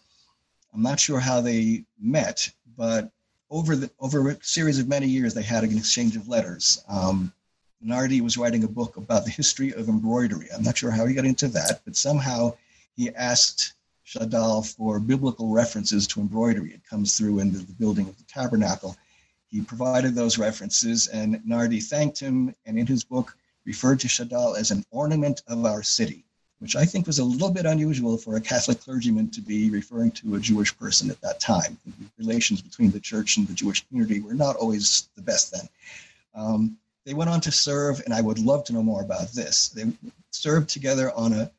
I'm 0.74 0.82
not 0.82 1.00
sure 1.00 1.20
how 1.22 1.40
they 1.40 1.86
met, 1.98 2.50
but 2.78 3.10
over 3.50 3.78
the 3.78 3.90
over 4.02 4.30
a 4.30 4.38
series 4.44 4.80
of 4.80 4.90
many 4.90 5.08
years, 5.08 5.34
they 5.34 5.44
had 5.44 5.64
an 5.64 5.78
exchange 5.78 6.18
of 6.18 6.28
letters. 6.28 6.84
Um, 6.90 7.32
Nardi 7.84 8.22
was 8.22 8.38
writing 8.38 8.64
a 8.64 8.68
book 8.68 8.98
about 8.98 9.26
the 9.26 9.32
history 9.32 9.74
of 9.74 9.90
embroidery. 9.90 10.48
I'm 10.54 10.64
not 10.64 10.78
sure 10.78 10.92
how 10.92 11.06
he 11.06 11.14
got 11.14 11.26
into 11.26 11.48
that, 11.50 11.82
but 11.86 11.96
somehow 11.96 12.56
he 12.96 13.14
asked 13.16 13.74
Shadal 14.06 14.66
for 14.66 15.00
biblical 15.00 15.50
references 15.50 16.08
to 16.08 16.22
embroidery. 16.22 16.74
It 16.74 16.86
comes 16.86 17.18
through 17.18 17.40
in 17.40 17.52
the, 17.52 17.60
the 17.60 17.74
building 17.74 18.08
of 18.08 18.18
the 18.18 18.24
tabernacle. 18.24 18.96
He 19.50 19.62
provided 19.62 20.16
those 20.16 20.38
references, 20.38 21.08
and 21.08 21.42
Nardi 21.46 21.80
thanked 21.80 22.20
him, 22.20 22.56
and 22.66 22.80
in 22.80 22.88
his 22.88 23.04
book 23.04 23.36
referred 23.66 24.00
to 24.02 24.08
Shadal 24.08 24.58
as 24.58 24.72
an 24.72 24.86
ornament 24.92 25.42
of 25.48 25.66
our 25.66 25.84
city, 25.84 26.24
which 26.60 26.76
I 26.76 26.86
think 26.86 27.08
was 27.08 27.20
a 27.20 27.24
little 27.24 27.52
bit 27.52 27.66
unusual 27.66 28.18
for 28.18 28.36
a 28.36 28.42
Catholic 28.42 28.82
clergyman 28.82 29.30
to 29.32 29.42
be 29.42 29.70
referring 29.70 30.12
to 30.12 30.36
a 30.36 30.40
Jewish 30.40 30.78
person 30.78 31.10
at 31.10 31.22
that 31.22 31.40
time. 31.40 31.78
The 31.86 32.10
relations 32.18 32.62
between 32.62 32.92
the 32.92 33.00
church 33.00 33.38
and 33.38 33.48
the 33.48 33.54
Jewish 33.54 33.86
community 33.88 34.22
were 34.22 34.34
not 34.34 34.56
always 34.56 35.10
the 35.16 35.22
best 35.22 35.52
then. 35.52 35.70
Um, 36.36 36.78
they 37.06 37.14
went 37.14 37.30
on 37.30 37.42
to 37.42 37.52
serve, 37.52 38.02
and 38.06 38.14
I 38.14 38.22
would 38.22 38.40
love 38.40 38.64
to 38.66 38.74
know 38.74 38.84
more 38.84 39.02
about 39.02 39.32
this. 39.32 39.70
They 39.70 39.92
served 40.32 40.70
together 40.70 41.12
on 41.12 41.34
a 41.34 41.52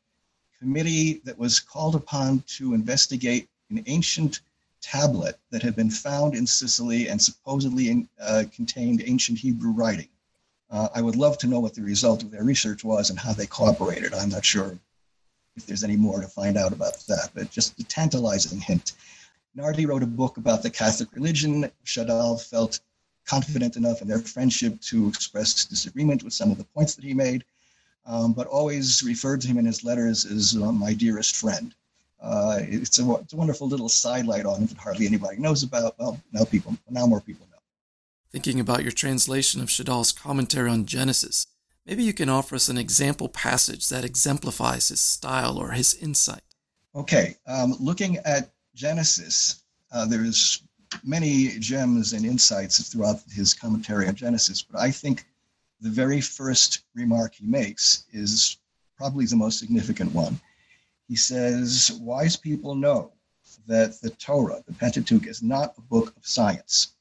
committee 0.59 1.21
that 1.25 1.37
was 1.37 1.59
called 1.59 1.95
upon 1.95 2.43
to 2.57 2.73
investigate 2.73 3.47
an 3.69 3.83
ancient 3.85 4.41
tablet 4.81 5.39
that 5.51 5.63
had 5.63 5.75
been 5.75 5.89
found 5.89 6.35
in 6.35 6.45
Sicily 6.45 7.07
and 7.07 7.21
supposedly 7.21 7.89
in, 7.89 8.09
uh, 8.21 8.43
contained 8.53 9.03
ancient 9.05 9.39
Hebrew 9.39 9.71
writing. 9.71 10.09
Uh, 10.69 10.89
I 10.93 11.01
would 11.01 11.15
love 11.15 11.37
to 11.39 11.47
know 11.47 11.59
what 11.59 11.73
the 11.73 11.81
result 11.81 12.23
of 12.23 12.31
their 12.31 12.43
research 12.43 12.83
was 12.83 13.09
and 13.09 13.19
how 13.19 13.33
they 13.33 13.45
cooperated. 13.45 14.13
I'm 14.13 14.29
not 14.29 14.45
sure 14.45 14.77
if 15.55 15.65
there's 15.65 15.83
any 15.83 15.95
more 15.95 16.21
to 16.21 16.27
find 16.27 16.57
out 16.57 16.73
about 16.73 16.97
that, 17.07 17.29
but 17.33 17.49
just 17.49 17.79
a 17.79 17.83
tantalizing 17.83 18.59
hint. 18.59 18.93
Nardi 19.55 19.85
wrote 19.85 20.03
a 20.03 20.07
book 20.07 20.37
about 20.37 20.63
the 20.63 20.69
Catholic 20.69 21.13
religion. 21.13 21.71
Shadal 21.85 22.41
felt 22.41 22.79
confident 23.25 23.75
enough 23.75 24.01
in 24.01 24.07
their 24.07 24.19
friendship 24.19 24.79
to 24.81 25.07
express 25.07 25.65
disagreement 25.65 26.23
with 26.23 26.33
some 26.33 26.51
of 26.51 26.57
the 26.57 26.63
points 26.63 26.95
that 26.95 27.03
he 27.03 27.13
made, 27.13 27.43
um, 28.05 28.33
but 28.33 28.47
always 28.47 29.03
referred 29.03 29.41
to 29.41 29.47
him 29.47 29.57
in 29.57 29.65
his 29.65 29.83
letters 29.83 30.25
as 30.25 30.55
uh, 30.55 30.71
my 30.71 30.93
dearest 30.93 31.35
friend. 31.35 31.73
Uh, 32.21 32.59
it's, 32.61 32.99
a, 32.99 33.13
it's 33.15 33.33
a 33.33 33.37
wonderful 33.37 33.67
little 33.67 33.89
sidelight 33.89 34.45
on 34.45 34.61
him 34.61 34.67
that 34.67 34.77
hardly 34.77 35.05
anybody 35.05 35.37
knows 35.37 35.63
about. 35.63 35.97
Well, 35.99 36.19
now 36.31 36.45
people, 36.45 36.75
now 36.89 37.05
more 37.05 37.21
people 37.21 37.47
know. 37.51 37.57
Thinking 38.31 38.59
about 38.59 38.83
your 38.83 38.91
translation 38.91 39.61
of 39.61 39.69
Shadal's 39.69 40.11
commentary 40.11 40.69
on 40.69 40.85
Genesis, 40.85 41.47
maybe 41.85 42.03
you 42.03 42.13
can 42.13 42.29
offer 42.29 42.55
us 42.55 42.69
an 42.69 42.77
example 42.77 43.29
passage 43.29 43.89
that 43.89 44.05
exemplifies 44.05 44.89
his 44.89 44.99
style 44.99 45.57
or 45.57 45.71
his 45.71 45.93
insight. 45.93 46.41
Okay, 46.95 47.35
um, 47.45 47.75
looking 47.79 48.17
at 48.17 48.51
Genesis, 48.73 49.63
uh, 49.91 50.05
there's 50.05 50.63
many 51.03 51.59
gems 51.59 52.13
and 52.13 52.25
insights 52.25 52.89
throughout 52.89 53.21
his 53.31 53.53
commentary 53.53 54.07
on 54.07 54.15
Genesis, 54.15 54.61
but 54.61 54.79
I 54.79 54.91
think 54.91 55.25
the 55.81 55.89
very 55.89 56.21
first 56.21 56.83
remark 56.93 57.35
he 57.35 57.45
makes 57.45 58.05
is 58.11 58.57
probably 58.97 59.25
the 59.25 59.35
most 59.35 59.59
significant 59.59 60.13
one. 60.13 60.39
He 61.07 61.15
says, 61.15 61.91
Wise 62.01 62.35
people 62.35 62.75
know 62.75 63.11
that 63.67 63.99
the 64.01 64.11
Torah, 64.11 64.63
the 64.65 64.73
Pentateuch, 64.73 65.27
is 65.27 65.43
not 65.43 65.73
a 65.77 65.81
book 65.81 66.15
of 66.15 66.25
science. 66.25 66.95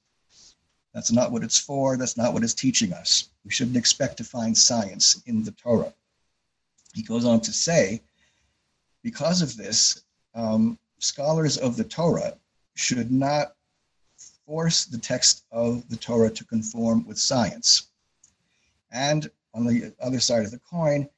That's 0.93 1.13
not 1.13 1.33
what 1.33 1.43
it's 1.43 1.59
for. 1.59 1.97
That's 1.97 2.17
not 2.17 2.33
what 2.33 2.45
it's 2.45 2.55
teaching 2.55 2.93
us. 2.93 3.31
We 3.45 3.51
shouldn't 3.51 3.77
expect 3.77 4.17
to 4.19 4.25
find 4.25 4.57
science 4.57 5.23
in 5.27 5.43
the 5.43 5.53
Torah. 5.53 5.93
He 6.95 7.03
goes 7.03 7.25
on 7.25 7.41
to 7.41 7.53
say, 7.53 8.03
because 9.03 9.43
of 9.43 9.57
this, 9.57 10.03
um, 10.35 10.79
scholars 10.99 11.59
of 11.59 11.77
the 11.77 11.85
Torah 11.85 12.37
should 12.75 13.11
not 13.11 13.54
force 14.47 14.85
the 14.85 14.99
text 14.99 15.45
of 15.51 15.89
the 15.89 15.97
Torah 15.97 16.31
to 16.31 16.45
conform 16.45 17.07
with 17.07 17.19
science. 17.19 17.89
And 18.91 19.31
on 19.55 19.67
the 19.67 19.93
other 20.01 20.21
side 20.21 20.45
of 20.45 20.51
the 20.51 20.59
coin, 20.59 21.09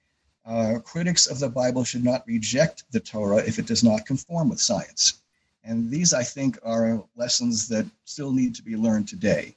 uh, 0.45 0.79
critics 0.85 1.27
of 1.27 1.39
the 1.41 1.49
Bible 1.49 1.85
should 1.85 2.05
not 2.05 2.27
reject 2.27 2.85
the 2.93 3.01
Torah 3.01 3.39
if 3.39 3.59
it 3.59 3.67
does 3.67 3.83
not 3.83 4.07
conform 4.07 4.49
with 4.49 4.61
science. 4.61 5.23
And 5.65 5.91
these, 5.91 6.15
I 6.15 6.23
think, 6.23 6.59
are 6.63 7.03
lessons 7.17 7.67
that 7.69 7.87
still 8.05 8.33
need 8.33 8.55
to 8.55 8.63
be 8.63 8.77
learned 8.77 9.09
today. 9.09 9.57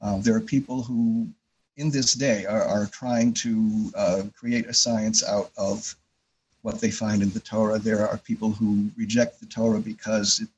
Uh, 0.00 0.18
there 0.18 0.34
are 0.34 0.40
people 0.40 0.82
who, 0.82 1.28
in 1.76 1.90
this 1.90 2.14
day, 2.14 2.46
are, 2.46 2.62
are 2.62 2.86
trying 2.86 3.34
to 3.34 3.92
uh, 3.94 4.22
create 4.34 4.66
a 4.66 4.72
science 4.72 5.22
out 5.22 5.50
of 5.58 5.94
what 6.62 6.80
they 6.80 6.90
find 6.90 7.22
in 7.22 7.30
the 7.30 7.40
Torah. 7.40 7.78
There 7.78 8.08
are 8.08 8.16
people 8.16 8.50
who 8.50 8.90
reject 8.96 9.40
the 9.40 9.46
Torah 9.46 9.80
because 9.80 10.40
it 10.40 10.48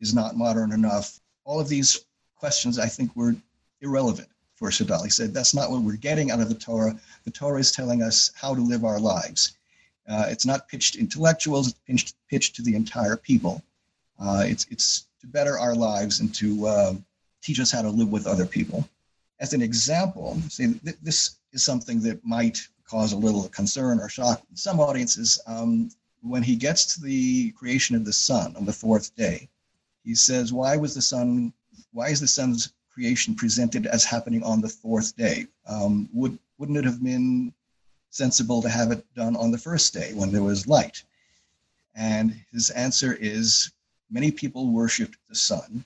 is 0.00 0.14
not 0.14 0.36
modern 0.36 0.72
enough. 0.72 1.18
All 1.46 1.60
of 1.60 1.68
these 1.68 2.04
questions, 2.34 2.78
I 2.78 2.88
think, 2.88 3.14
were 3.16 3.34
irrelevant 3.80 4.28
for 4.56 4.68
Shadal. 4.68 5.04
He 5.04 5.10
said, 5.10 5.32
that's 5.32 5.54
not 5.54 5.70
what 5.70 5.82
we're 5.82 5.96
getting 5.96 6.30
out 6.30 6.40
of 6.40 6.48
the 6.48 6.54
Torah. 6.54 6.98
The 7.24 7.30
Torah 7.30 7.60
is 7.60 7.70
telling 7.70 8.02
us 8.02 8.32
how 8.34 8.54
to 8.54 8.60
live 8.60 8.84
our 8.84 8.98
lives. 8.98 9.56
Uh, 10.08 10.26
it's 10.28 10.44
not 10.44 10.68
pitched 10.68 10.94
to 10.94 11.00
intellectuals, 11.00 11.68
it's 11.68 11.78
pitched, 11.86 12.14
pitched 12.28 12.56
to 12.56 12.62
the 12.62 12.74
entire 12.74 13.16
people. 13.16 13.62
Uh, 14.18 14.44
it's, 14.46 14.66
it's 14.70 15.06
to 15.20 15.26
better 15.26 15.58
our 15.58 15.74
lives 15.74 16.20
and 16.20 16.34
to 16.34 16.66
uh, 16.66 16.94
teach 17.42 17.60
us 17.60 17.70
how 17.70 17.82
to 17.82 17.90
live 17.90 18.10
with 18.10 18.26
other 18.26 18.46
people. 18.46 18.88
As 19.38 19.52
an 19.52 19.62
example, 19.62 20.40
say 20.48 20.72
th- 20.84 20.96
this 21.02 21.36
is 21.52 21.64
something 21.64 22.00
that 22.00 22.24
might 22.24 22.66
cause 22.88 23.12
a 23.12 23.16
little 23.16 23.48
concern 23.50 24.00
or 24.00 24.08
shock 24.08 24.42
in 24.50 24.56
some 24.56 24.80
audiences. 24.80 25.40
Um, 25.46 25.90
when 26.22 26.42
he 26.42 26.56
gets 26.56 26.94
to 26.94 27.02
the 27.02 27.50
creation 27.52 27.94
of 27.94 28.04
the 28.04 28.12
sun 28.12 28.56
on 28.56 28.64
the 28.64 28.72
fourth 28.72 29.14
day, 29.16 29.48
he 30.06 30.14
says, 30.14 30.52
"Why 30.52 30.76
was 30.76 30.94
the 30.94 31.02
sun? 31.02 31.52
Why 31.92 32.08
is 32.08 32.20
the 32.20 32.28
sun's 32.28 32.72
creation 32.88 33.34
presented 33.34 33.86
as 33.86 34.04
happening 34.04 34.42
on 34.44 34.60
the 34.60 34.68
fourth 34.68 35.16
day? 35.16 35.48
Um, 35.66 36.08
would 36.12 36.38
wouldn't 36.56 36.78
it 36.78 36.84
have 36.84 37.02
been 37.02 37.52
sensible 38.10 38.62
to 38.62 38.68
have 38.70 38.92
it 38.92 39.04
done 39.14 39.36
on 39.36 39.50
the 39.50 39.58
first 39.58 39.92
day 39.92 40.14
when 40.14 40.30
there 40.30 40.44
was 40.44 40.68
light?" 40.68 41.02
And 41.96 42.40
his 42.52 42.70
answer 42.70 43.14
is, 43.14 43.72
many 44.10 44.30
people 44.30 44.70
worshipped 44.70 45.16
the 45.28 45.34
sun. 45.34 45.84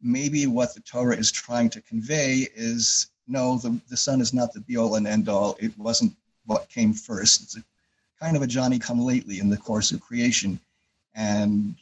Maybe 0.00 0.46
what 0.46 0.74
the 0.74 0.80
Torah 0.80 1.16
is 1.16 1.32
trying 1.32 1.70
to 1.70 1.82
convey 1.82 2.46
is 2.54 3.08
no, 3.26 3.58
the, 3.58 3.80
the 3.88 3.96
sun 3.96 4.20
is 4.20 4.32
not 4.32 4.52
the 4.52 4.60
be 4.60 4.76
all 4.76 4.94
and 4.94 5.06
end 5.06 5.28
all. 5.28 5.56
It 5.58 5.76
wasn't 5.78 6.14
what 6.46 6.68
came 6.68 6.92
first. 6.92 7.42
It's 7.42 7.56
a, 7.56 7.64
kind 8.20 8.36
of 8.36 8.42
a 8.42 8.46
Johnny 8.46 8.78
come 8.78 9.00
lately 9.00 9.40
in 9.40 9.48
the 9.48 9.56
course 9.56 9.90
of 9.90 10.00
creation, 10.00 10.60
and 11.14 11.74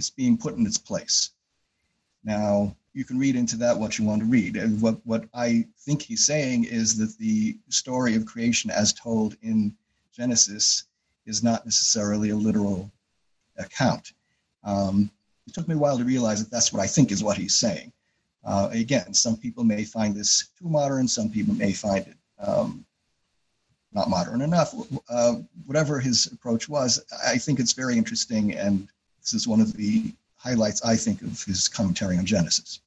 it's 0.00 0.08
being 0.10 0.38
put 0.38 0.56
in 0.56 0.66
its 0.66 0.78
place. 0.78 1.30
Now, 2.24 2.74
you 2.94 3.04
can 3.04 3.18
read 3.18 3.36
into 3.36 3.56
that 3.58 3.78
what 3.78 3.98
you 3.98 4.04
want 4.06 4.20
to 4.22 4.26
read. 4.26 4.56
And 4.56 4.80
what, 4.80 4.96
what 5.06 5.26
I 5.34 5.66
think 5.80 6.00
he's 6.00 6.24
saying 6.24 6.64
is 6.64 6.96
that 6.96 7.16
the 7.18 7.58
story 7.68 8.16
of 8.16 8.24
creation 8.24 8.70
as 8.70 8.94
told 8.94 9.36
in 9.42 9.76
Genesis 10.10 10.84
is 11.26 11.42
not 11.42 11.66
necessarily 11.66 12.30
a 12.30 12.36
literal 12.36 12.90
account. 13.58 14.14
Um, 14.64 15.10
it 15.46 15.52
took 15.52 15.68
me 15.68 15.74
a 15.74 15.78
while 15.78 15.98
to 15.98 16.04
realize 16.04 16.42
that 16.42 16.50
that's 16.50 16.72
what 16.72 16.82
I 16.82 16.86
think 16.86 17.12
is 17.12 17.22
what 17.22 17.36
he's 17.36 17.54
saying. 17.54 17.92
Uh, 18.42 18.70
again, 18.72 19.12
some 19.12 19.36
people 19.36 19.64
may 19.64 19.84
find 19.84 20.14
this 20.14 20.48
too 20.58 20.68
modern, 20.68 21.06
some 21.06 21.28
people 21.28 21.54
may 21.54 21.72
find 21.72 22.06
it 22.06 22.16
um, 22.38 22.86
not 23.92 24.08
modern 24.08 24.40
enough. 24.40 24.74
Uh, 25.10 25.34
whatever 25.66 26.00
his 26.00 26.26
approach 26.26 26.68
was, 26.70 27.04
I 27.26 27.36
think 27.36 27.60
it's 27.60 27.74
very 27.74 27.98
interesting, 27.98 28.54
and 28.54 28.88
this 29.20 29.34
is 29.34 29.46
one 29.46 29.60
of 29.60 29.74
the 29.74 30.12
highlights, 30.36 30.82
I 30.82 30.96
think, 30.96 31.22
of 31.22 31.42
his 31.42 31.68
commentary 31.68 32.16
on 32.16 32.26
Genesis. 32.26 32.80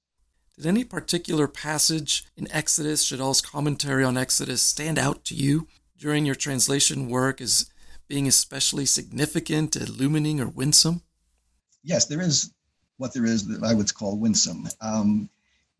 Did 0.55 0.65
any 0.65 0.83
particular 0.83 1.47
passage 1.47 2.25
in 2.37 2.51
Exodus, 2.51 3.09
Shadal's 3.09 3.41
commentary 3.41 4.03
on 4.03 4.17
Exodus, 4.17 4.61
stand 4.61 4.99
out 4.99 5.23
to 5.25 5.35
you 5.35 5.67
during 5.97 6.25
your 6.25 6.35
translation 6.35 7.09
work 7.09 7.41
as 7.41 7.69
being 8.07 8.27
especially 8.27 8.85
significant, 8.85 9.75
illuminating, 9.75 10.39
or 10.39 10.47
winsome? 10.47 11.01
Yes, 11.83 12.05
there 12.05 12.21
is 12.21 12.53
what 12.97 13.13
there 13.13 13.25
is 13.25 13.47
that 13.47 13.63
I 13.63 13.73
would 13.73 13.93
call 13.93 14.17
winsome. 14.17 14.67
Um, 14.81 15.29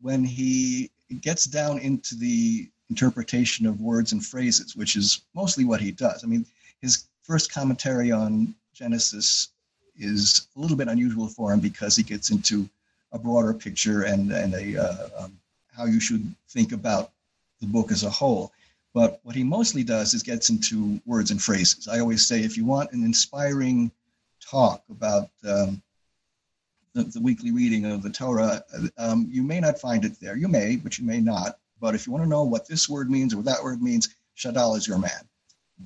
when 0.02 0.24
he 0.24 0.92
gets 1.22 1.46
down 1.46 1.80
into 1.80 2.16
the 2.16 2.70
interpretation 2.90 3.66
of 3.66 3.82
words 3.82 4.12
and 4.12 4.26
phrases, 4.26 4.76
which 4.76 4.96
is 4.96 5.22
mostly 5.34 5.66
what 5.66 5.82
he 5.82 5.92
does. 5.92 6.24
I 6.24 6.28
mean, 6.28 6.46
his 6.82 7.06
first 7.22 7.52
commentary 7.52 8.12
on 8.12 8.54
Genesis 8.74 9.50
is 9.98 10.48
a 10.56 10.60
little 10.60 10.78
bit 10.78 10.88
unusual 10.88 11.28
for 11.28 11.52
him 11.54 11.60
because 11.60 11.96
he 11.96 12.04
gets 12.04 12.32
into 12.32 12.70
a 13.12 13.20
broader 13.20 13.54
picture 13.54 14.04
and, 14.04 14.32
and 14.32 14.54
a, 14.54 14.78
uh, 14.78 15.10
um, 15.20 15.40
how 15.76 15.86
you 15.86 16.00
should 16.00 16.34
think 16.50 16.72
about 16.72 17.12
the 17.62 17.68
book 17.68 17.92
as 17.92 18.04
a 18.04 18.10
whole. 18.10 18.52
But 18.94 19.20
what 19.24 19.36
he 19.36 19.44
mostly 19.44 19.84
does 19.84 20.14
is 20.14 20.22
gets 20.22 20.50
into 20.50 21.02
words 21.06 21.32
and 21.32 21.42
phrases. 21.42 21.88
I 21.88 22.00
always 22.00 22.26
say 22.26 22.44
if 22.44 22.58
you 22.58 22.66
want 22.66 22.92
an 22.92 23.04
inspiring 23.04 23.92
talk 24.40 24.84
about 24.90 25.30
um, 25.48 25.82
the, 26.94 27.04
the, 27.04 27.22
weekly 27.22 27.52
reading 27.52 27.86
of 27.86 28.04
the 28.04 28.10
Torah, 28.10 28.64
um, 28.98 29.28
you 29.32 29.42
may 29.42 29.60
not 29.60 29.80
find 29.80 30.06
it 30.06 30.20
there. 30.20 30.36
You 30.36 30.48
may, 30.48 30.76
but 30.76 31.00
you 31.00 31.06
may 31.06 31.20
not. 31.20 31.58
But 31.80 31.96
if 31.96 32.06
you 32.06 32.14
want 32.14 32.24
to 32.24 32.30
know 32.30 32.44
what 32.44 32.68
this 32.68 32.88
word 32.88 33.10
means 33.10 33.34
or 33.34 33.38
what 33.38 33.46
that 33.46 33.64
word 33.64 33.82
means, 33.82 34.16
Shadal 34.38 34.78
is 34.78 34.88
your 34.88 35.00
man. 35.00 35.28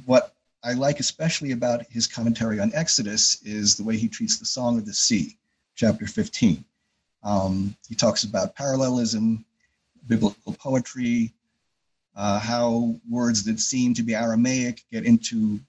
What 0.05 0.35
I 0.63 0.73
like 0.73 0.99
especially 0.99 1.51
about 1.51 1.85
his 1.89 2.07
commentary 2.07 2.59
on 2.59 2.71
Exodus 2.73 3.41
is 3.43 3.75
the 3.75 3.83
way 3.83 3.97
he 3.97 4.07
treats 4.07 4.37
the 4.37 4.45
Song 4.45 4.77
of 4.77 4.85
the 4.85 4.93
Sea, 4.93 5.37
chapter 5.75 6.07
15. 6.07 6.63
Um, 7.23 7.75
he 7.87 7.95
talks 7.95 8.23
about 8.23 8.55
parallelism, 8.55 9.45
biblical 10.07 10.53
poetry, 10.53 11.33
uh, 12.15 12.39
how 12.39 12.95
words 13.09 13.43
that 13.43 13.59
seem 13.59 13.93
to 13.93 14.03
be 14.03 14.15
Aramaic 14.15 14.83
get 14.91 15.05
into 15.05 15.59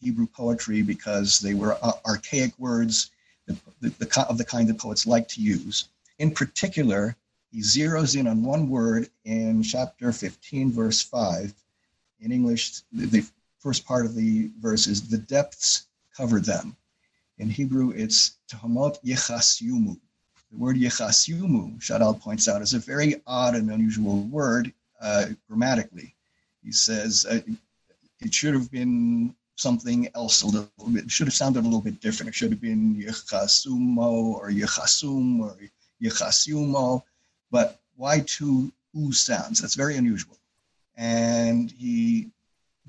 Hebrew 0.00 0.26
poetry 0.26 0.82
because 0.82 1.40
they 1.40 1.54
were 1.54 1.76
uh, 1.82 1.92
archaic 2.06 2.56
words 2.58 3.10
the, 3.46 3.58
the, 3.80 4.26
of 4.28 4.38
the 4.38 4.44
kind 4.44 4.68
that 4.68 4.78
poets 4.78 5.06
like 5.06 5.26
to 5.28 5.42
use. 5.42 5.88
In 6.18 6.30
particular, 6.30 7.16
he 7.50 7.60
zeroes 7.60 8.18
in 8.18 8.28
on 8.28 8.44
one 8.44 8.68
word 8.68 9.08
in 9.24 9.62
chapter 9.62 10.12
15, 10.12 10.70
verse 10.70 11.02
5. 11.02 11.52
In 12.20 12.32
English, 12.32 12.82
the 12.92 13.26
first 13.60 13.84
part 13.86 14.06
of 14.06 14.14
the 14.14 14.50
verse 14.58 14.86
is 14.86 15.08
the 15.08 15.18
depths 15.18 15.86
covered 16.16 16.44
them. 16.44 16.76
In 17.38 17.48
Hebrew, 17.48 17.90
it's 17.90 18.38
Tahamot 18.50 19.02
Yechasyumu. 19.04 19.98
The 20.50 20.58
word 20.58 20.76
Yechasyumu, 20.76 21.78
Shadal 21.78 22.20
points 22.20 22.48
out, 22.48 22.62
is 22.62 22.74
a 22.74 22.78
very 22.78 23.22
odd 23.26 23.54
and 23.54 23.70
unusual 23.70 24.22
word 24.24 24.72
uh, 25.00 25.26
grammatically. 25.48 26.14
He 26.64 26.72
says 26.72 27.26
uh, 27.30 27.40
it 28.20 28.34
should 28.34 28.54
have 28.54 28.70
been 28.70 29.34
something 29.56 30.08
else 30.14 30.42
a 30.42 30.46
little 30.46 30.70
bit. 30.92 31.04
It 31.04 31.10
should 31.10 31.26
have 31.26 31.34
sounded 31.34 31.60
a 31.60 31.64
little 31.64 31.80
bit 31.80 32.00
different. 32.00 32.28
It 32.28 32.34
should 32.34 32.50
have 32.50 32.60
been 32.60 32.96
Yechasumo 32.96 34.34
or 34.34 34.50
Yechasum 34.50 35.40
or 35.40 35.56
Yechasiumo. 36.02 37.02
But 37.50 37.80
why 37.96 38.20
two 38.20 38.72
oo 38.96 39.12
sounds? 39.12 39.60
That's 39.60 39.74
very 39.74 39.96
unusual. 39.96 40.36
And 40.96 41.70
he 41.70 42.30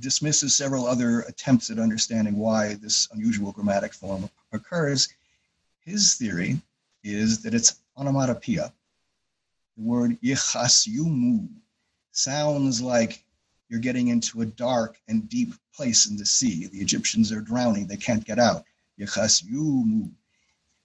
dismisses 0.02 0.56
several 0.56 0.88
other 0.88 1.22
attempts 1.22 1.70
at 1.70 1.80
understanding 1.80 2.38
why 2.38 2.74
this 2.76 3.08
unusual 3.14 3.52
grammatic 3.52 3.94
form 3.94 4.30
occurs. 4.52 5.10
His 5.86 6.16
theory 6.16 6.60
is 7.04 7.42
that 7.44 7.54
it's 7.54 7.76
onomatopoeia. 7.98 8.74
The 9.78 9.84
word 9.84 10.20
Yechasiumu 10.22 11.48
sounds 12.12 12.82
like 12.82 13.24
you're 13.70 13.80
getting 13.80 14.10
into 14.10 14.42
a 14.42 14.46
dark 14.46 15.00
and 15.08 15.30
deep 15.30 15.54
place 15.74 16.08
in 16.08 16.18
the 16.18 16.26
sea. 16.26 16.68
The 16.68 16.80
Egyptians 16.80 17.32
are 17.32 17.42
drowning, 17.42 17.88
they 17.88 17.98
can't 17.98 18.26
get 18.26 18.38
out. 18.38 18.66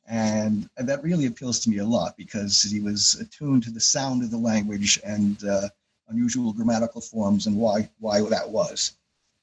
And, 0.09 0.71
and 0.77 0.89
that 0.89 1.03
really 1.03 1.27
appeals 1.27 1.59
to 1.61 1.71
me 1.71 1.79
a 1.79 1.85
lot 1.85 2.17
because 2.17 2.63
he 2.63 2.81
was 2.81 3.17
attuned 3.21 3.65
to 3.65 3.71
the 3.71 3.81
sound 3.81 4.23
of 4.23 4.31
the 4.31 4.39
language 4.39 5.01
and 5.05 5.43
uh, 5.45 5.69
unusual 6.09 6.53
grammatical 6.53 7.01
forms 7.01 7.47
and 7.47 7.57
why, 7.57 7.89
why 7.99 8.21
that 8.21 8.49
was. 8.49 8.96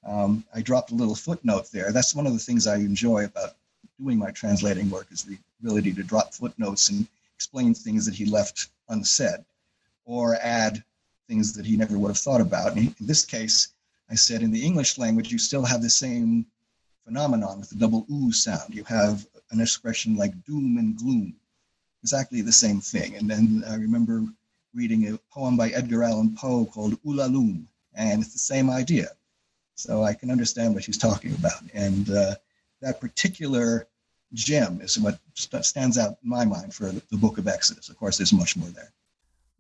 Um, 0.06 0.44
I 0.54 0.62
dropped 0.62 0.92
a 0.92 0.96
little 0.96 1.16
footnote 1.16 1.72
there. 1.72 1.92
That's 1.92 2.16
one 2.16 2.28
of 2.28 2.34
the 2.34 2.40
things 2.40 2.68
I 2.68 2.78
enjoy 2.78 3.26
about 3.26 3.56
doing 4.00 4.18
my 4.18 4.32
translating 4.32 4.90
work 4.90 5.08
is 5.12 5.24
the 5.24 5.38
ability 5.62 5.94
to 5.94 6.04
drop 6.04 6.34
footnotes 6.34 6.90
and 6.90 7.08
explain 7.36 7.74
things 7.74 8.06
that 8.06 8.16
he 8.16 8.26
left 8.26 8.70
unsaid 8.90 9.46
or 10.06 10.36
add 10.42 10.84
things 11.28 11.54
that 11.54 11.66
he 11.66 11.78
never 11.78 11.98
would 11.98 12.10
have 12.10 12.18
thought 12.18 12.42
about. 12.42 12.76
In 12.76 12.94
this 13.00 13.24
case, 13.24 13.70
I 14.10 14.16
said 14.16 14.42
in 14.42 14.52
the 14.52 14.64
English 14.64 14.98
language, 14.98 15.32
you 15.32 15.38
still 15.38 15.64
have 15.64 15.82
the 15.82 15.90
same 15.90 16.46
phenomenon 17.06 17.60
with 17.60 17.70
the 17.70 17.76
double 17.76 18.06
oo 18.12 18.32
sound. 18.32 18.76
You 18.76 18.84
have 18.84 19.26
an 19.52 19.62
expression 19.62 20.16
like 20.16 20.44
doom 20.46 20.78
and 20.78 20.98
gloom, 20.98 21.36
exactly 22.02 22.42
the 22.42 22.52
same 22.52 22.82
thing. 22.82 23.16
And 23.16 23.30
then 23.30 23.64
I 23.68 23.76
remember 23.76 24.26
reading 24.74 25.08
a 25.08 25.18
poem 25.32 25.56
by 25.56 25.70
Edgar 25.70 26.04
Allan 26.04 26.36
Poe 26.36 26.66
called 26.66 27.02
Ulalume, 27.04 27.66
and 27.94 28.22
it's 28.22 28.34
the 28.34 28.40
same 28.40 28.70
idea. 28.70 29.10
So 29.76 30.04
I 30.04 30.14
can 30.14 30.30
understand 30.30 30.74
what 30.74 30.84
she's 30.84 30.98
talking 30.98 31.34
about. 31.34 31.62
And 31.74 32.10
uh, 32.10 32.36
that 32.82 33.02
particular 33.02 33.88
gem 34.34 34.82
is 34.82 35.00
what 35.00 35.20
stands 35.62 35.98
out 35.98 36.18
in 36.24 36.30
my 36.30 36.46
mind 36.46 36.74
for 36.74 36.92
the 36.92 37.18
book 37.18 37.38
of 37.38 37.48
Exodus. 37.48 37.90
Of 37.90 37.98
course, 37.98 38.18
there's 38.18 38.34
much 38.34 38.58
more 38.58 38.70
there. 38.70 38.92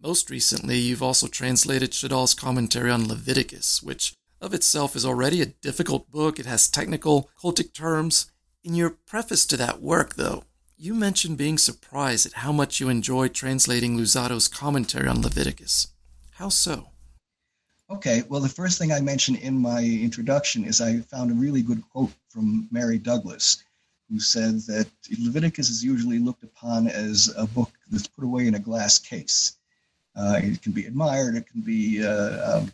Most 0.01 0.29
recently, 0.29 0.77
you've 0.79 1.03
also 1.03 1.27
translated 1.27 1.91
Shadal's 1.91 2.33
commentary 2.33 2.91
on 2.91 3.07
Leviticus, 3.07 3.81
which 3.81 4.15
of 4.41 4.53
itself 4.53 4.95
is 4.95 5.05
already 5.05 5.41
a 5.41 5.45
difficult 5.45 6.11
book. 6.11 6.39
It 6.39 6.45
has 6.45 6.67
technical, 6.67 7.29
cultic 7.41 7.73
terms. 7.73 8.29
In 8.63 8.75
your 8.75 8.89
preface 8.89 9.45
to 9.47 9.57
that 9.57 9.81
work, 9.81 10.15
though, 10.15 10.43
you 10.75 10.93
mentioned 10.93 11.37
being 11.37 11.57
surprised 11.57 12.25
at 12.25 12.33
how 12.33 12.51
much 12.51 12.81
you 12.81 12.89
enjoy 12.89 13.29
translating 13.29 13.97
Luzzatto's 13.97 14.49
commentary 14.49 15.07
on 15.07 15.21
Leviticus. 15.21 15.87
How 16.31 16.49
so? 16.49 16.89
Okay, 17.89 18.23
well, 18.29 18.39
the 18.39 18.49
first 18.49 18.79
thing 18.79 18.91
I 18.91 19.01
mentioned 19.01 19.37
in 19.39 19.57
my 19.57 19.83
introduction 19.83 20.63
is 20.63 20.79
I 20.79 20.99
found 21.01 21.31
a 21.31 21.35
really 21.35 21.61
good 21.61 21.83
quote 21.89 22.11
from 22.29 22.67
Mary 22.71 22.97
Douglas, 22.97 23.63
who 24.09 24.19
said 24.19 24.59
that 24.61 24.87
Leviticus 25.19 25.69
is 25.69 25.83
usually 25.83 26.17
looked 26.17 26.43
upon 26.43 26.87
as 26.87 27.33
a 27.37 27.45
book 27.45 27.71
that's 27.91 28.07
put 28.07 28.23
away 28.23 28.47
in 28.47 28.55
a 28.55 28.59
glass 28.59 28.99
case. 28.99 29.57
Uh, 30.15 30.39
it 30.41 30.61
can 30.61 30.71
be 30.71 30.85
admired, 30.85 31.35
it 31.35 31.47
can 31.47 31.61
be 31.61 32.03
uh, 32.03 32.57
um, 32.57 32.71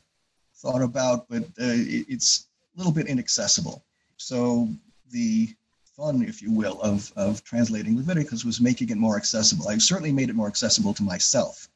thought 0.56 0.82
about, 0.82 1.28
but 1.28 1.44
uh, 1.44 1.74
it, 1.74 2.06
it's 2.08 2.48
a 2.76 2.78
little 2.78 2.94
bit 2.94 3.08
inaccessible. 3.08 3.84
So 4.18 4.70
the 5.12 5.50
fun, 5.98 6.22
if 6.22 6.42
you 6.42 6.52
will, 6.52 6.80
of, 6.82 7.12
of 7.16 7.44
translating 7.44 7.98
Leviticus 7.98 8.46
was 8.46 8.62
making 8.62 8.90
it 8.90 8.98
more 8.98 9.18
accessible. 9.18 9.70
I 9.70 9.78
certainly 9.80 10.12
made 10.14 10.30
it 10.30 10.36
more 10.36 10.48
accessible 10.48 10.94
to 10.94 11.04
myself. 11.04 11.68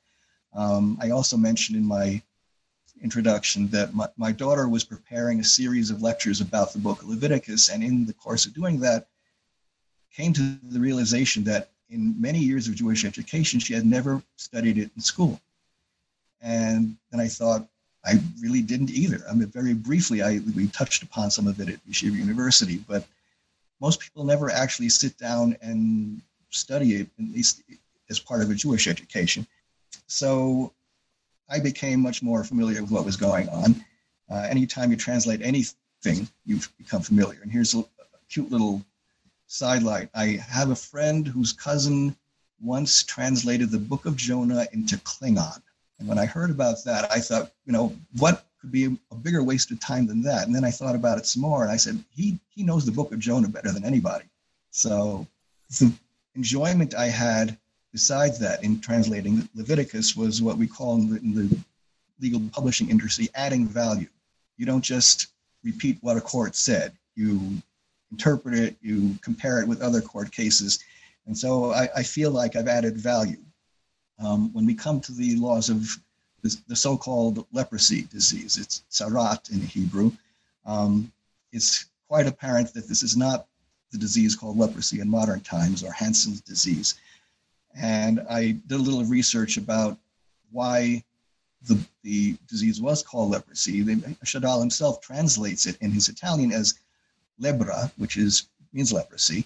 Um, 0.54 0.98
I 1.02 1.10
also 1.10 1.36
mentioned 1.36 1.78
in 1.78 1.86
my 1.86 2.22
introduction 3.02 3.68
that 3.70 3.94
my, 3.94 4.08
my 4.18 4.32
daughter 4.32 4.68
was 4.70 4.84
preparing 4.84 5.40
a 5.40 5.44
series 5.44 5.90
of 5.90 6.02
lectures 6.02 6.42
about 6.42 6.74
the 6.74 6.80
book 6.80 7.02
of 7.02 7.10
Leviticus, 7.10 7.70
and 7.70 7.84
in 7.84 8.06
the 8.06 8.14
course 8.14 8.46
of 8.46 8.54
doing 8.54 8.80
that, 8.80 9.08
came 10.16 10.34
to 10.34 10.58
the 10.64 10.80
realization 10.80 11.44
that 11.44 11.72
in 11.90 12.20
many 12.20 12.40
years 12.40 12.68
of 12.68 12.76
Jewish 12.76 13.06
education, 13.06 13.60
she 13.60 13.74
had 13.74 13.86
never 13.86 14.22
studied 14.38 14.78
it 14.78 14.92
in 14.96 15.02
school. 15.02 15.40
And 16.42 16.96
then 17.12 17.20
I 17.20 17.28
thought, 17.28 17.68
I 18.06 18.20
really 18.42 18.62
didn't 18.62 18.90
either. 18.90 19.22
I 19.30 19.34
mean, 19.34 19.48
very 19.48 19.74
briefly, 19.74 20.22
I 20.22 20.40
we 20.56 20.68
touched 20.68 21.04
upon 21.04 21.32
some 21.32 21.48
of 21.48 21.60
it 21.60 21.70
at 21.70 21.86
Yeshiva 21.88 22.16
University, 22.16 22.84
but 22.88 23.06
most 23.80 24.00
people 24.00 24.24
never 24.24 24.52
actually 24.52 24.90
sit 24.90 25.18
down 25.18 25.56
and 25.62 26.22
study 26.50 26.96
it, 26.96 27.08
at 27.20 27.34
least 27.34 27.64
as 28.10 28.20
part 28.20 28.42
of 28.42 28.50
a 28.50 28.56
Jewish 28.56 28.88
education. 28.88 29.48
So 30.08 30.74
I 31.54 31.60
became 31.60 32.00
much 32.00 32.24
more 32.24 32.44
familiar 32.44 32.82
with 32.82 32.90
what 32.90 33.06
was 33.06 33.16
going 33.16 33.48
on. 33.50 33.86
Uh, 34.28 34.48
anytime 34.50 34.90
you 34.90 34.98
translate 34.98 35.44
anything, 35.44 36.28
you 36.46 36.60
become 36.80 37.04
familiar. 37.04 37.40
And 37.44 37.52
here's 37.52 37.76
a, 37.76 37.80
a 37.80 37.86
cute 38.28 38.52
little 38.52 38.84
sidelight. 39.46 40.10
I 40.16 40.40
have 40.50 40.72
a 40.72 40.76
friend 40.76 41.28
whose 41.28 41.54
cousin 41.54 42.16
once 42.60 43.04
translated 43.04 43.70
the 43.70 43.78
Book 43.78 44.08
of 44.08 44.16
Jonah 44.16 44.66
into 44.74 44.98
Klingon. 44.98 45.62
And 46.00 46.08
when 46.08 46.18
I 46.18 46.26
heard 46.26 46.50
about 46.50 46.84
that, 46.86 47.12
I 47.12 47.20
thought, 47.20 47.52
you 47.66 47.72
know, 47.72 47.96
what 48.18 48.48
could 48.60 48.72
be 48.72 48.86
a, 48.86 48.98
a, 49.12 49.16
bigger 49.16 49.44
waste 49.44 49.70
of 49.70 49.80
time 49.80 50.08
than 50.08 50.24
that. 50.24 50.48
And 50.48 50.56
then 50.56 50.64
I 50.64 50.72
thought 50.72 50.96
about 50.96 51.20
it 51.20 51.28
some 51.28 51.44
more, 51.44 51.62
and 51.62 51.72
I 51.72 51.76
said, 51.78 52.04
he 52.10 52.40
he 52.50 52.64
knows 52.64 52.84
the 52.86 52.92
book 52.92 53.12
of 53.12 53.20
Jonah 53.20 53.50
better 53.50 53.72
than 53.72 53.86
anybody. 53.86 54.26
So 54.72 55.28
the 55.80 55.94
enjoyment 56.34 56.96
I 56.96 57.08
had 57.08 57.60
besides 57.94 58.38
that 58.40 58.64
in 58.64 58.82
translating 58.82 59.48
Leviticus 59.56 60.18
was 60.18 60.42
what 60.42 60.58
we 60.58 60.68
call 60.68 60.96
in 60.96 61.10
the, 61.10 61.20
in 61.20 61.34
the 61.34 61.58
legal 62.20 62.42
publishing 62.52 62.90
industry 62.90 63.30
adding 63.36 63.68
value. 63.68 64.10
You 64.58 64.66
don't 64.66 64.84
just 64.84 65.28
repeat 65.64 65.98
what 66.02 66.18
a 66.18 66.22
court 66.22 66.56
said. 66.56 66.92
You 67.16 67.40
interpret 68.12 68.56
it, 68.56 68.76
you 68.82 69.16
compare 69.22 69.62
it 69.62 69.68
with 69.68 69.82
other 69.82 70.02
court 70.02 70.32
cases. 70.32 70.84
And 71.28 71.38
so 71.38 71.72
I, 71.72 71.88
I 71.98 72.04
feel 72.04 72.32
like 72.32 72.56
I've 72.56 72.68
added 72.68 72.98
value. 72.98 73.38
Um, 74.20 74.52
when 74.54 74.66
we 74.66 74.76
come 74.76 75.00
to 75.02 75.12
the 75.12 75.36
laws 75.38 75.70
of 75.70 75.98
the, 76.44 76.76
so-called 76.76 77.46
leprosy 77.54 78.04
disease. 78.04 78.58
It's 78.58 78.84
tzara'at 78.92 79.52
in 79.52 79.62
Hebrew. 79.62 80.12
Um, 80.66 81.12
it's 81.52 81.86
quite 82.08 82.28
apparent 82.28 82.74
that 82.74 82.88
this 82.88 83.02
is 83.02 83.16
not 83.16 83.48
the 83.92 83.98
disease 83.98 84.36
called 84.36 84.58
leprosy 84.58 85.00
in 85.00 85.10
modern 85.10 85.40
times 85.42 85.84
or 85.84 85.92
Hansen's 85.92 86.42
disease. 86.42 86.96
And 87.76 88.22
I 88.30 88.52
did 88.68 88.80
a 88.80 88.84
little 88.84 89.04
research 89.06 89.58
about 89.58 89.98
why 90.52 91.04
the, 91.64 91.80
the 92.04 92.38
disease 92.48 92.82
was 92.82 93.04
called 93.04 93.32
leprosy. 93.32 93.84
Shadal 93.84 94.60
himself 94.60 95.02
translates 95.02 95.66
it 95.66 95.78
in 95.82 95.92
his 95.92 96.10
Italian 96.10 96.52
as 96.52 96.76
lebra, 97.42 97.92
which 97.98 98.18
is 98.18 98.48
means 98.74 98.92
leprosy. 98.92 99.46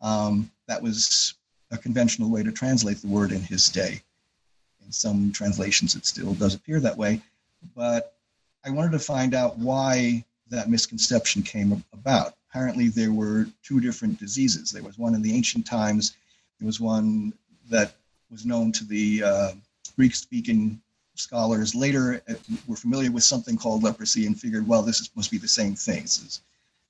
Um, 0.00 0.50
that 0.66 0.82
was 0.82 1.34
a 1.70 1.78
conventional 1.78 2.30
way 2.30 2.42
to 2.42 2.52
translate 2.52 2.98
the 2.98 3.08
word 3.08 3.32
in 3.32 3.40
his 3.40 3.68
day. 3.68 4.02
In 4.84 4.92
some 4.92 5.32
translations, 5.32 5.94
it 5.96 6.04
still 6.04 6.34
does 6.34 6.54
appear 6.54 6.80
that 6.80 6.96
way. 6.96 7.22
But 7.74 8.16
I 8.64 8.70
wanted 8.70 8.92
to 8.92 8.98
find 8.98 9.34
out 9.34 9.58
why 9.58 10.24
that 10.48 10.68
misconception 10.68 11.42
came 11.42 11.82
about. 11.92 12.34
Apparently, 12.50 12.88
there 12.88 13.12
were 13.12 13.48
two 13.62 13.80
different 13.80 14.18
diseases. 14.18 14.70
There 14.70 14.82
was 14.82 14.98
one 14.98 15.14
in 15.14 15.22
the 15.22 15.34
ancient 15.34 15.66
times, 15.66 16.14
was 16.64 16.80
one 16.80 17.32
that 17.70 17.94
was 18.30 18.44
known 18.44 18.72
to 18.72 18.84
the 18.84 19.22
uh, 19.22 19.52
Greek 19.96 20.14
speaking 20.14 20.80
scholars 21.14 21.74
later 21.74 22.22
uh, 22.28 22.34
were 22.66 22.76
familiar 22.76 23.10
with 23.10 23.22
something 23.24 23.56
called 23.56 23.82
leprosy 23.82 24.26
and 24.26 24.40
figured, 24.40 24.66
well, 24.66 24.82
this 24.82 25.00
is, 25.00 25.10
must 25.14 25.30
be 25.30 25.38
the 25.38 25.48
same 25.48 25.74
thing. 25.74 26.02
This 26.02 26.40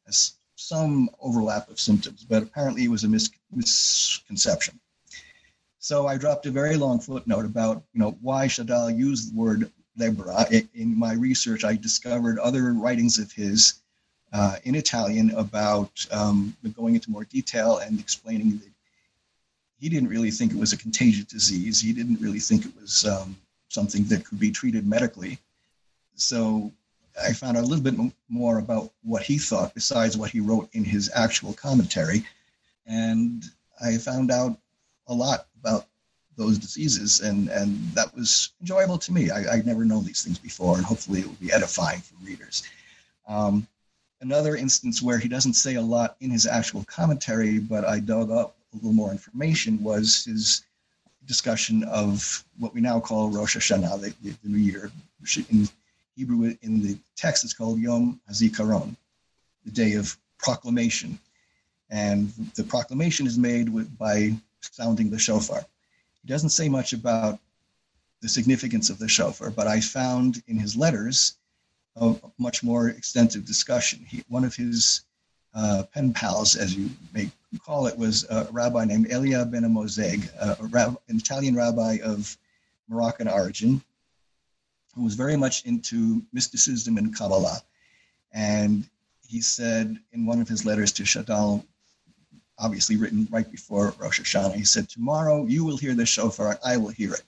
has 0.07 0.33
some 0.57 1.11
overlap 1.21 1.69
of 1.69 1.81
symptoms, 1.81 2.25
but 2.25 2.43
apparently 2.43 2.85
it 2.85 2.91
was 2.91 3.05
a 3.05 3.09
mis- 3.09 3.31
misconception. 3.53 4.79
So 5.79 6.07
I 6.07 6.17
dropped 6.17 6.47
a 6.47 6.51
very 6.51 6.77
long 6.77 6.99
footnote 6.99 7.45
about, 7.45 7.83
you 7.93 8.01
know, 8.01 8.17
why 8.23 8.47
Shadal 8.47 8.97
used 8.97 9.33
the 9.33 9.37
word 9.37 9.71
lebra. 9.99 10.67
In 10.75 10.99
my 10.99 11.13
research, 11.13 11.65
I 11.65 11.77
discovered 11.77 12.39
other 12.39 12.73
writings 12.73 13.19
of 13.19 13.31
his 13.33 13.75
uh, 14.33 14.57
in 14.65 14.75
Italian 14.75 15.31
about 15.33 16.07
um, 16.11 16.57
going 16.75 16.95
into 16.95 17.11
more 17.11 17.25
detail 17.25 17.79
and 17.79 18.01
explaining 18.01 18.59
that 18.59 18.74
he 19.85 19.91
didn't 19.91 20.09
really 20.09 20.31
think 20.31 20.51
it 20.51 20.59
was 20.59 20.73
a 20.73 20.79
contagious 20.79 21.27
disease. 21.27 21.79
He 21.79 21.93
didn't 21.93 22.19
really 22.19 22.41
think 22.41 22.65
it 22.65 22.73
was 22.81 23.05
um, 23.05 23.37
something 23.69 24.05
that 24.05 24.25
could 24.25 24.41
be 24.41 24.51
treated 24.51 24.87
medically. 24.87 25.39
So 26.15 26.73
I 27.23 27.35
found 27.35 27.59
out 27.59 27.65
a 27.65 27.67
little 27.67 27.85
bit 27.85 27.99
more 28.31 28.61
about 28.61 28.93
what 29.03 29.25
he 29.25 29.37
thought 29.37 29.75
besides 29.75 30.17
what 30.17 30.31
he 30.31 30.41
wrote 30.41 30.71
in 30.73 30.85
his 30.85 31.11
actual 31.15 31.53
commentary. 31.53 32.25
And 32.87 33.45
I 33.79 33.99
found 33.99 34.31
out 34.31 34.59
a 35.07 35.13
lot 35.13 35.49
about 35.61 35.85
those 36.39 36.57
diseases, 36.57 37.21
and 37.21 37.51
and 37.51 37.79
that 37.93 38.17
was 38.17 38.55
enjoyable 38.63 38.97
to 38.97 39.13
me. 39.13 39.31
I, 39.31 39.53
I'd 39.53 39.67
never 39.67 39.85
known 39.85 40.05
these 40.07 40.23
things 40.25 40.39
before, 40.39 40.79
and 40.79 40.87
hopefully 40.87 41.21
it 41.21 41.27
will 41.27 41.35
be 41.35 41.53
edifying 41.53 42.01
for 42.01 42.15
readers. 42.25 42.63
Um, 43.29 43.69
another 44.23 44.57
instance 44.57 45.03
where 45.03 45.19
he 45.19 45.29
doesn't 45.29 45.55
say 45.65 45.75
a 45.75 45.83
lot 45.83 46.17
in 46.21 46.31
his 46.31 46.47
actual 46.47 46.85
commentary, 46.85 47.59
but 47.59 47.85
I 47.85 48.01
dug 48.01 48.31
up 48.31 48.57
a 48.75 48.77
little 48.77 48.93
more 48.93 49.13
information 49.13 49.83
was 49.83 50.25
his 50.25 50.65
discussion 51.27 51.85
of 51.85 52.45
what 52.59 52.75
we 52.75 52.81
now 52.81 53.01
call 53.01 53.31
Rosh 53.31 53.57
Hashanah, 53.57 54.01
the, 54.01 54.15
the, 54.23 54.37
the 54.43 54.49
New 54.49 54.59
Year. 54.59 54.91
In 55.49 55.69
Hebrew, 56.17 56.55
in 56.63 56.83
the 56.83 56.99
text, 57.17 57.45
it's 57.45 57.55
called 57.55 57.79
Yom 57.79 58.21
HaZikaron, 58.31 58.95
the 59.65 59.71
day 59.71 59.95
of 59.95 60.17
proclamation. 60.39 61.19
And 61.91 62.33
the 62.57 62.65
proclamation 62.65 63.27
is 63.27 63.39
made 63.39 63.69
with, 63.69 63.97
by 63.97 64.35
sounding 64.61 65.11
the 65.11 65.19
shofar. 65.19 65.65
He 66.23 66.29
doesn't 66.29 66.51
say 66.51 66.69
much 66.69 66.93
about 66.93 67.39
the 68.21 68.29
significance 68.29 68.91
of 68.91 68.99
the 68.99 69.09
shofar, 69.09 69.51
but 69.51 69.67
I 69.67 69.81
found 69.81 70.43
in 70.47 70.59
his 70.59 70.77
letters 70.77 71.37
a 71.97 72.17
much 72.39 72.63
more 72.63 72.89
extensive 72.89 73.45
discussion. 73.47 74.05
He, 74.09 74.25
one 74.29 74.45
of 74.45 74.55
his 74.55 75.03
uh, 75.55 75.85
pen 75.93 76.13
pals, 76.13 76.57
as 76.57 76.75
you 76.75 76.91
may 77.13 77.31
call 77.59 77.87
it, 77.87 77.97
was 77.97 78.25
a 78.31 78.49
rabbi 78.51 78.85
named 78.85 79.11
Elia 79.11 79.45
Benamozegh, 79.45 80.29
an 81.09 81.17
Italian 81.17 81.55
rabbi 81.55 81.99
of 82.03 82.37
Moroccan 82.89 83.29
origin, 83.29 83.83
who 84.95 85.03
was 85.03 85.15
very 85.15 85.37
much 85.37 85.65
into 85.65 86.23
mysticism 86.33 86.97
and 86.99 87.17
Kabbalah. 87.17 87.61
And 88.33 88.89
he 89.27 89.41
said 89.41 89.99
in 90.13 90.27
one 90.27 90.41
of 90.41 90.49
his 90.49 90.65
letters 90.65 90.93
to 90.93 91.03
Shadal 91.03 91.65
obviously 92.59 92.97
written 92.97 93.27
right 93.31 93.51
before 93.51 93.95
Rosh 93.99 94.21
Hashanah. 94.21 94.55
He 94.55 94.65
said, 94.65 94.89
Tomorrow 94.89 95.47
you 95.47 95.65
will 95.65 95.77
hear 95.77 95.95
the 95.95 96.07
shofar 96.07 96.51
and 96.51 96.59
I 96.65 96.77
will 96.77 96.89
hear 96.89 97.15
it. 97.15 97.23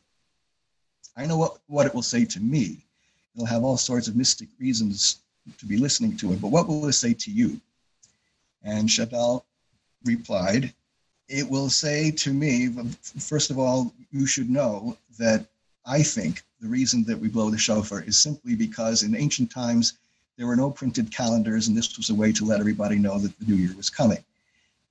I 1.16 1.26
know 1.26 1.38
what, 1.38 1.58
what 1.66 1.86
it 1.86 1.94
will 1.94 2.02
say 2.02 2.24
to 2.24 2.40
me. 2.40 2.84
It'll 3.34 3.46
have 3.46 3.64
all 3.64 3.76
sorts 3.76 4.08
of 4.08 4.16
mystic 4.16 4.48
reasons 4.58 5.18
to 5.58 5.66
be 5.66 5.76
listening 5.76 6.16
to 6.18 6.32
it, 6.32 6.40
but 6.40 6.48
what 6.48 6.68
will 6.68 6.86
it 6.86 6.92
say 6.92 7.14
to 7.14 7.30
you? 7.30 7.60
And 8.62 8.88
Shadal 8.88 9.44
replied, 10.06 10.72
It 11.28 11.48
will 11.48 11.70
say 11.70 12.10
to 12.12 12.32
me, 12.32 12.68
first 13.18 13.50
of 13.50 13.58
all, 13.58 13.92
you 14.10 14.26
should 14.26 14.50
know 14.50 14.96
that 15.18 15.46
I 15.84 16.02
think 16.02 16.42
the 16.60 16.68
reason 16.68 17.04
that 17.04 17.18
we 17.18 17.28
blow 17.28 17.50
the 17.50 17.58
shofar 17.58 18.02
is 18.02 18.16
simply 18.16 18.54
because 18.54 19.02
in 19.02 19.14
ancient 19.14 19.50
times 19.50 19.94
there 20.36 20.46
were 20.46 20.56
no 20.56 20.70
printed 20.70 21.10
calendars, 21.10 21.68
and 21.68 21.76
this 21.76 21.96
was 21.96 22.10
a 22.10 22.14
way 22.14 22.32
to 22.32 22.44
let 22.44 22.60
everybody 22.60 22.96
know 22.96 23.18
that 23.18 23.38
the 23.38 23.46
new 23.46 23.54
year 23.54 23.74
was 23.76 23.90
coming. 23.90 24.22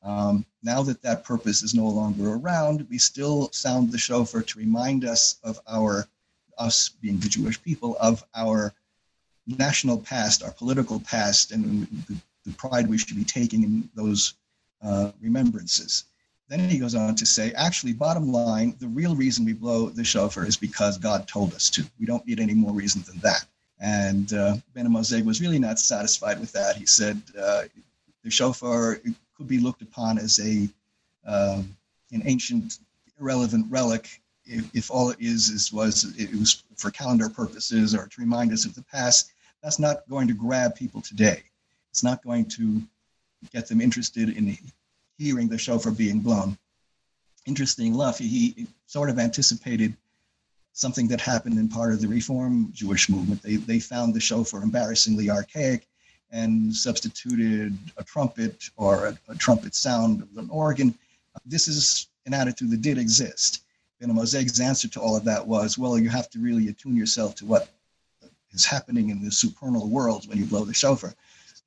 Um, 0.04 0.45
now 0.63 0.84
that 0.84 1.01
that 1.01 1.23
purpose 1.23 1.63
is 1.63 1.73
no 1.73 1.88
longer 1.88 2.34
around, 2.34 2.88
we 2.89 2.97
still 2.97 3.51
sound 3.51 3.91
the 3.91 3.97
shofar 3.97 4.43
to 4.43 4.60
remind 4.60 5.04
us 5.04 5.38
of 5.43 5.60
our, 5.67 6.08
us 6.58 6.89
being 7.01 7.19
the 7.19 7.30
Jewish 7.30 7.62
people, 7.62 7.97
of 7.99 8.23
our 8.36 8.73
national 9.47 9.99
past, 9.99 10.43
our 10.43 10.51
political 10.51 10.99
past, 10.99 11.51
and 11.51 11.88
the, 12.08 12.15
the 12.45 12.54
pride 12.54 12.88
we 12.88 12.97
should 12.97 13.15
be 13.15 13.23
taking 13.23 13.63
in 13.63 13.89
those 13.95 14.36
uh, 14.86 15.12
remembrances. 15.21 16.06
Then 16.48 16.69
he 16.69 16.78
goes 16.78 16.93
on 16.93 17.15
to 17.15 17.26
say, 17.26 17.52
actually, 17.54 17.93
bottom 17.93 18.32
line, 18.32 18.76
the 18.80 18.88
real 18.88 19.15
reason 19.15 19.45
we 19.45 19.54
blow 19.54 19.89
the 19.89 20.04
shofar 20.04 20.45
is 20.45 20.58
because 20.58 20.98
God 20.98 21.28
told 21.28 21.54
us 21.56 21.69
to. 21.71 21.84
We 22.00 22.06
don't 22.06 22.26
need 22.28 22.39
any 22.39 22.54
more 22.54 22.71
reason 22.71 23.04
than 23.08 23.17
that. 23.19 23.45
And 23.80 24.32
uh, 24.32 24.58
Benamozegh 24.76 25.26
was 25.26 25.41
really 25.41 25.60
not 25.60 25.80
satisfied 25.80 26.39
with 26.39 26.52
that. 26.52 26.76
He 26.76 26.86
said 26.86 27.19
uh, 27.39 27.63
the 28.24 28.30
shofar 28.30 29.02
could 29.36 29.48
be 29.48 29.60
looked 29.60 29.82
upon 29.82 30.17
as 30.17 30.39
a 30.39 30.69
um, 31.28 31.76
an 32.12 32.21
ancient, 32.26 32.78
irrelevant 33.19 33.65
relic 33.69 34.21
if, 34.45 34.69
if, 34.76 34.91
all 34.91 35.10
it 35.10 35.17
is 35.19 35.50
is 35.50 35.74
was 35.74 36.13
it 36.19 36.32
was 36.32 36.63
for 36.76 36.91
calendar 36.91 37.30
purposes 37.30 37.95
or 37.95 38.06
to 38.08 38.21
remind 38.21 38.54
us 38.54 38.65
of 38.65 38.76
the 38.76 38.84
past. 38.84 39.32
That's 39.63 39.80
not 39.80 40.08
going 40.08 40.28
to 40.28 40.36
grab 40.36 40.76
people 40.76 41.02
today. 41.02 41.41
It's 41.89 42.04
not 42.04 42.24
going 42.24 42.45
to 42.50 42.82
get 43.51 43.67
them 43.67 43.81
interested 43.81 44.29
in 44.29 44.58
hearing 45.17 45.47
the 45.47 45.58
shofar 45.58 45.91
being 45.91 46.19
blown. 46.19 46.58
Interesting 47.45 47.93
enough, 47.93 48.17
he 48.17 48.67
sort 48.88 49.10
of 49.10 49.19
anticipated 49.19 49.95
something 50.73 51.08
that 51.08 51.21
happened 51.21 51.58
in 51.58 51.69
part 51.69 51.93
of 51.93 52.01
the 52.01 52.08
Reform 52.08 52.69
Jewish 52.73 53.10
movement. 53.10 53.41
They, 53.41 53.55
they 53.55 53.79
found 53.79 54.13
the 54.13 54.19
shofar 54.19 54.62
embarrassingly 54.62 55.29
archaic 55.29 55.88
and 56.31 56.75
substituted 56.75 57.77
a 57.97 58.03
trumpet 58.03 58.69
or 58.75 59.08
a, 59.08 59.19
a 59.29 59.36
trumpet 59.36 59.73
sound 59.73 60.21
of 60.21 60.38
an 60.38 60.49
organ. 60.49 60.93
This 61.45 61.67
is 61.67 62.08
an 62.25 62.34
attitude 62.34 62.71
that 62.71 62.81
did 62.81 62.97
exist. 62.97 63.63
And 64.01 64.12
Mosaic's 64.12 64.60
answer 64.60 64.88
to 64.89 64.99
all 64.99 65.15
of 65.15 65.23
that 65.23 65.47
was, 65.47 65.77
well, 65.77 65.97
you 65.97 66.10
have 66.10 66.29
to 66.31 66.39
really 66.39 66.67
attune 66.67 66.97
yourself 66.97 67.36
to 67.36 67.45
what 67.45 67.69
is 68.51 68.65
happening 68.65 69.10
in 69.10 69.23
the 69.23 69.31
supernal 69.31 69.88
world 69.89 70.27
when 70.27 70.38
you 70.38 70.45
blow 70.45 70.65
the 70.65 70.73
shofar. 70.73 71.13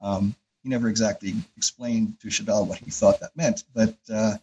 Um, 0.01 0.35
he 0.69 0.75
never 0.75 0.89
exactly 0.89 1.35
explained 1.57 2.21
to 2.21 2.29
Shadal 2.29 2.67
what 2.67 2.79
he 2.79 2.91
thought 2.91 3.21
that 3.21 3.37
meant, 3.37 3.65
but 3.75 3.97
uh, 4.13 4.35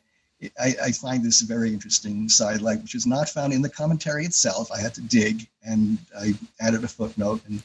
I, 0.60 0.76
I, 0.84 0.92
find 0.92 1.24
this 1.24 1.42
a 1.42 1.46
very 1.46 1.72
interesting 1.72 2.28
side 2.30 2.56
sidelight, 2.56 2.82
which 2.82 2.96
is 2.96 3.06
not 3.06 3.30
found 3.30 3.54
in 3.54 3.62
the 3.62 3.70
commentary 3.70 4.26
itself. 4.26 4.72
I 4.72 4.80
had 4.80 4.94
to 4.96 5.02
dig 5.02 5.48
and 5.64 6.00
I 6.18 6.34
added 6.60 6.84
a 6.84 6.88
footnote, 6.88 7.42
and 7.48 7.62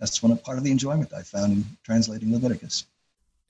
that's 0.00 0.22
one 0.22 0.36
part 0.38 0.58
of 0.58 0.64
the 0.64 0.70
enjoyment 0.70 1.12
I 1.12 1.22
found 1.22 1.52
in 1.52 1.64
translating 1.84 2.32
Leviticus. 2.32 2.86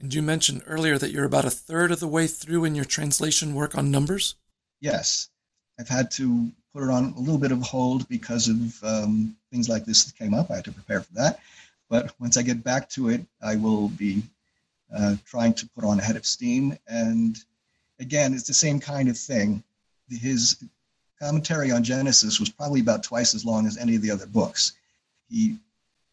And 0.00 0.12
you 0.12 0.22
mentioned 0.22 0.64
earlier 0.66 0.98
that 0.98 1.12
you're 1.12 1.24
about 1.24 1.44
a 1.44 1.50
third 1.50 1.92
of 1.92 2.00
the 2.00 2.08
way 2.08 2.26
through 2.26 2.64
in 2.64 2.74
your 2.74 2.84
translation 2.84 3.54
work 3.54 3.78
on 3.78 3.92
Numbers? 3.92 4.34
Yes. 4.80 5.28
I've 5.78 5.88
had 5.88 6.10
to 6.12 6.50
put 6.74 6.82
it 6.82 6.90
on 6.90 7.14
a 7.16 7.20
little 7.20 7.38
bit 7.38 7.52
of 7.52 7.62
hold 7.62 8.08
because 8.08 8.48
of 8.48 8.82
um, 8.82 9.36
things 9.52 9.68
like 9.68 9.84
this 9.84 10.04
that 10.04 10.18
came 10.18 10.34
up. 10.34 10.50
I 10.50 10.56
had 10.56 10.64
to 10.64 10.72
prepare 10.72 11.00
for 11.00 11.14
that. 11.14 11.40
But 11.92 12.14
once 12.18 12.38
I 12.38 12.42
get 12.42 12.64
back 12.64 12.88
to 12.90 13.10
it, 13.10 13.20
I 13.42 13.56
will 13.56 13.88
be 13.88 14.22
uh, 14.96 15.16
trying 15.26 15.52
to 15.52 15.68
put 15.74 15.84
on 15.84 15.98
a 15.98 16.02
head 16.02 16.16
of 16.16 16.24
steam. 16.24 16.78
And 16.88 17.38
again, 18.00 18.32
it's 18.32 18.46
the 18.46 18.54
same 18.54 18.80
kind 18.80 19.10
of 19.10 19.18
thing. 19.18 19.62
His 20.08 20.64
commentary 21.20 21.70
on 21.70 21.84
Genesis 21.84 22.40
was 22.40 22.48
probably 22.48 22.80
about 22.80 23.02
twice 23.02 23.34
as 23.34 23.44
long 23.44 23.66
as 23.66 23.76
any 23.76 23.94
of 23.94 24.00
the 24.00 24.10
other 24.10 24.24
books. 24.26 24.72
He, 25.28 25.58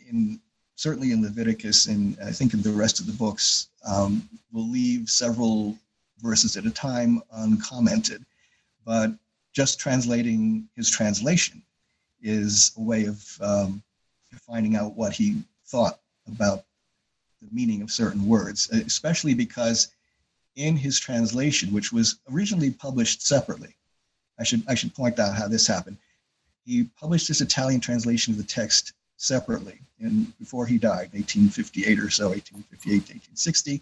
in 0.05 0.41
certainly 0.75 1.13
in 1.13 1.21
Leviticus, 1.21 1.85
and 1.85 2.17
I 2.21 2.31
think 2.31 2.53
in 2.53 2.61
the 2.61 2.71
rest 2.71 2.99
of 2.99 3.05
the 3.05 3.13
books, 3.13 3.69
um, 3.85 4.27
will 4.51 4.67
leave 4.67 5.09
several 5.09 5.77
verses 6.21 6.57
at 6.57 6.65
a 6.65 6.71
time 6.71 7.21
uncommented. 7.31 8.25
But 8.85 9.13
just 9.53 9.79
translating 9.79 10.67
his 10.75 10.89
translation 10.89 11.63
is 12.21 12.73
a 12.75 12.81
way 12.81 13.05
of 13.05 13.25
um, 13.39 13.81
finding 14.45 14.75
out 14.75 14.97
what 14.97 15.13
he 15.13 15.41
thought 15.69 15.99
about 16.27 16.65
the 17.41 17.47
meaning 17.51 17.81
of 17.81 17.91
certain 17.91 18.27
words, 18.27 18.69
uh, 18.73 18.77
especially 18.85 19.33
because 19.33 19.89
in 20.55 20.75
his 20.75 20.99
translation, 20.99 21.71
which 21.71 21.93
was 21.93 22.17
originally 22.31 22.71
published 22.71 23.25
separately, 23.25 23.75
I 24.37 24.43
should 24.43 24.63
I 24.67 24.75
should 24.75 24.93
point 24.93 25.19
out 25.19 25.35
how 25.35 25.47
this 25.47 25.67
happened. 25.67 25.97
He 26.65 26.83
published 26.99 27.27
his 27.27 27.41
Italian 27.41 27.81
translation 27.81 28.33
of 28.33 28.37
the 28.37 28.43
text 28.43 28.93
separately, 29.17 29.79
and 29.99 30.37
before 30.39 30.65
he 30.65 30.77
died, 30.77 31.13
1858 31.13 31.99
or 31.99 32.09
so, 32.09 32.29
1858 32.29 32.91
to 32.91 33.13
1860, 33.13 33.81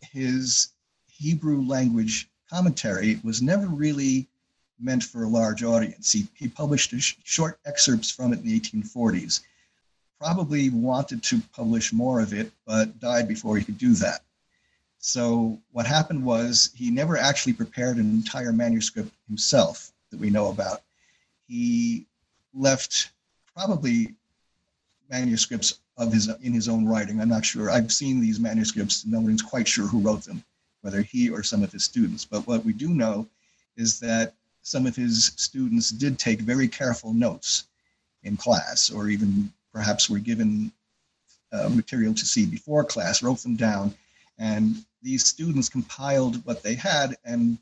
his 0.00 0.68
Hebrew 1.06 1.62
language 1.62 2.28
commentary 2.50 3.20
was 3.22 3.42
never 3.42 3.66
really 3.66 4.28
meant 4.78 5.02
for 5.02 5.24
a 5.24 5.28
large 5.28 5.64
audience. 5.64 6.12
He, 6.12 6.28
he 6.34 6.48
published 6.48 6.94
short 7.24 7.58
excerpts 7.64 8.10
from 8.10 8.32
it 8.32 8.40
in 8.40 8.46
the 8.46 8.60
1840s 8.60 9.40
probably 10.20 10.70
wanted 10.70 11.22
to 11.22 11.40
publish 11.52 11.92
more 11.92 12.20
of 12.20 12.32
it, 12.32 12.50
but 12.66 12.98
died 13.00 13.28
before 13.28 13.56
he 13.56 13.64
could 13.64 13.78
do 13.78 13.94
that. 13.94 14.22
So 14.98 15.58
what 15.72 15.86
happened 15.86 16.24
was 16.24 16.70
he 16.74 16.90
never 16.90 17.16
actually 17.16 17.52
prepared 17.52 17.96
an 17.96 18.10
entire 18.10 18.52
manuscript 18.52 19.12
himself 19.28 19.92
that 20.10 20.18
we 20.18 20.30
know 20.30 20.48
about. 20.48 20.82
He 21.46 22.06
left 22.54 23.10
probably 23.54 24.14
manuscripts 25.10 25.78
of 25.96 26.12
his 26.12 26.28
in 26.42 26.52
his 26.52 26.68
own 26.68 26.86
writing. 26.86 27.20
I'm 27.20 27.28
not 27.28 27.44
sure. 27.44 27.70
I've 27.70 27.92
seen 27.92 28.20
these 28.20 28.40
manuscripts. 28.40 29.06
No 29.06 29.20
one's 29.20 29.42
quite 29.42 29.68
sure 29.68 29.86
who 29.86 30.00
wrote 30.00 30.24
them, 30.24 30.44
whether 30.80 31.02
he 31.02 31.30
or 31.30 31.42
some 31.42 31.62
of 31.62 31.72
his 31.72 31.84
students. 31.84 32.24
But 32.24 32.46
what 32.46 32.64
we 32.64 32.72
do 32.72 32.88
know 32.88 33.28
is 33.76 34.00
that 34.00 34.34
some 34.62 34.86
of 34.86 34.96
his 34.96 35.32
students 35.36 35.90
did 35.90 36.18
take 36.18 36.40
very 36.40 36.66
careful 36.66 37.14
notes 37.14 37.68
in 38.24 38.36
class 38.36 38.90
or 38.90 39.08
even 39.08 39.52
perhaps 39.76 40.08
were 40.08 40.18
given 40.18 40.72
uh, 41.52 41.68
material 41.68 42.14
to 42.14 42.24
see 42.24 42.46
before 42.46 42.82
class, 42.82 43.22
wrote 43.22 43.42
them 43.42 43.56
down, 43.56 43.94
and 44.38 44.74
these 45.02 45.26
students 45.26 45.68
compiled 45.68 46.42
what 46.46 46.62
they 46.62 46.74
had 46.74 47.14
and 47.26 47.58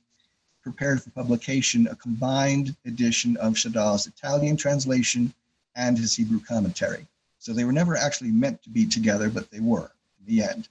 prepared 0.62 1.03
for 1.03 1.11
publication 1.11 1.88
a 1.88 1.96
combined 1.96 2.77
edition 2.87 3.37
of 3.38 3.55
Shadal's 3.55 4.07
Italian 4.07 4.57
translation 4.57 5.35
and 5.74 5.98
his 5.98 6.14
Hebrew 6.14 6.38
commentary. 6.38 7.05
So 7.40 7.53
they 7.53 7.64
were 7.64 7.72
never 7.72 7.96
actually 7.96 8.31
meant 8.31 8.62
to 8.62 8.70
be 8.70 8.87
together, 8.87 9.29
but 9.29 9.50
they 9.50 9.59
were 9.59 9.90
in 10.20 10.37
the 10.37 10.42
end, 10.44 10.68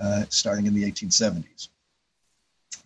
uh, 0.00 0.26
starting 0.28 0.66
in 0.66 0.74
the 0.74 0.88
1870s. 0.88 1.68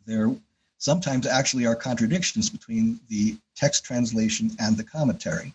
There 0.07 0.35
sometimes 0.79 1.27
actually 1.27 1.67
are 1.67 1.77
contradictions 1.77 2.49
between 2.49 2.99
the 3.11 3.37
text 3.55 3.85
translation 3.85 4.53
and 4.59 4.75
the 4.79 4.85
commentary 4.85 5.55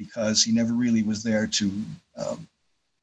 because 0.00 0.42
he 0.42 0.50
never 0.50 0.72
really 0.72 1.02
was 1.02 1.22
there 1.22 1.46
to 1.46 1.70
um, 2.16 2.48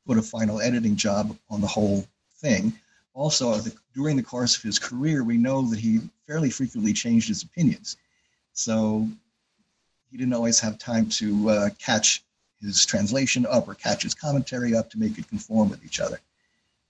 put 0.08 0.18
a 0.18 0.22
final 0.22 0.60
editing 0.60 0.96
job 0.96 1.38
on 1.48 1.62
the 1.62 1.68
whole 1.68 2.04
thing. 2.42 2.74
Also, 3.14 3.54
the, 3.54 3.72
during 3.94 4.18
the 4.18 4.24
course 4.24 4.58
of 4.58 4.64
his 4.64 4.80
career, 4.80 5.24
we 5.24 5.38
know 5.38 5.62
that 5.62 5.78
he 5.78 6.00
fairly 6.26 6.50
frequently 6.50 6.94
changed 6.94 7.28
his 7.28 7.44
opinions. 7.44 7.98
So 8.54 9.08
he 10.10 10.18
didn't 10.18 10.34
always 10.34 10.60
have 10.60 10.80
time 10.80 11.08
to 11.22 11.50
uh, 11.52 11.70
catch 11.78 12.24
his 12.62 12.84
translation 12.84 13.46
up 13.46 13.68
or 13.68 13.76
catch 13.76 14.02
his 14.02 14.16
commentary 14.16 14.76
up 14.76 14.90
to 14.90 14.98
make 14.98 15.20
it 15.20 15.30
conform 15.30 15.70
with 15.70 15.86
each 15.86 16.00
other. 16.00 16.20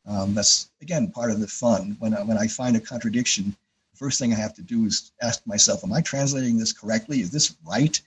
Um, 0.05 0.33
that's 0.33 0.69
again 0.81 1.11
part 1.11 1.31
of 1.31 1.41
the 1.41 1.47
fun. 1.47 1.97
When 1.99 2.13
I, 2.13 2.23
when 2.23 2.37
I 2.37 2.47
find 2.47 2.77
a 2.77 2.79
contradiction, 2.79 3.53
the 3.91 3.97
first 3.97 4.19
thing 4.19 4.31
I 4.31 4.37
have 4.37 4.53
to 4.53 4.61
do 4.61 4.85
is 4.85 5.11
ask 5.21 5.45
myself, 5.45 5.83
"Am 5.83 5.91
I 5.91 5.99
translating 5.99 6.57
this 6.57 6.71
correctly? 6.71 7.19
Is 7.19 7.29
this 7.29 7.55
right?" 7.65 8.01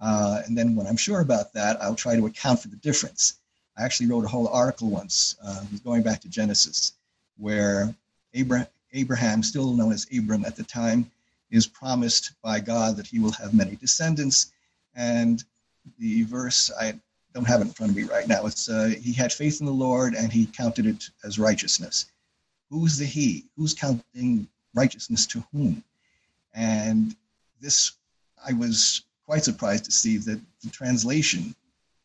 Uh, 0.00 0.42
and 0.46 0.56
then 0.56 0.74
when 0.76 0.86
I'm 0.86 0.96
sure 0.96 1.20
about 1.20 1.52
that, 1.54 1.80
I'll 1.82 1.94
try 1.94 2.16
to 2.16 2.26
account 2.26 2.60
for 2.60 2.68
the 2.68 2.76
difference. 2.76 3.34
I 3.76 3.84
actually 3.84 4.06
wrote 4.06 4.24
a 4.24 4.28
whole 4.28 4.48
article 4.48 4.88
once, 4.88 5.36
uh, 5.44 5.64
going 5.84 6.02
back 6.02 6.20
to 6.22 6.28
Genesis, 6.28 6.92
where 7.36 7.94
Abraham, 8.34 8.66
Abraham, 8.92 9.42
still 9.42 9.72
known 9.74 9.92
as 9.92 10.06
Abram 10.16 10.44
at 10.44 10.56
the 10.56 10.64
time, 10.64 11.10
is 11.50 11.66
promised 11.66 12.32
by 12.42 12.60
God 12.60 12.96
that 12.96 13.06
he 13.06 13.18
will 13.18 13.32
have 13.32 13.54
many 13.54 13.76
descendants. 13.76 14.52
And 14.94 15.42
the 15.98 16.24
verse, 16.24 16.70
I 16.78 16.94
don't 17.34 17.46
have 17.46 17.60
it 17.60 17.68
in 17.68 17.72
front 17.72 17.90
of 17.90 17.96
me 17.96 18.04
right 18.04 18.26
now, 18.26 18.46
it's 18.46 18.68
uh, 18.68 18.94
he 19.00 19.12
had 19.12 19.32
faith 19.32 19.60
in 19.60 19.66
the 19.66 19.72
Lord 19.72 20.14
and 20.14 20.32
he 20.32 20.46
counted 20.46 20.86
it 20.86 21.10
as 21.24 21.38
righteousness. 21.38 22.06
Who's 22.70 22.98
the 22.98 23.04
he? 23.04 23.44
Who's 23.56 23.74
counting 23.74 24.48
righteousness 24.74 25.26
to 25.26 25.44
whom? 25.52 25.84
And 26.54 27.14
this, 27.60 27.92
I 28.44 28.52
was 28.52 29.02
quite 29.28 29.44
surprised 29.44 29.84
to 29.84 29.92
see 29.92 30.16
that 30.16 30.40
the 30.64 30.70
translation 30.70 31.54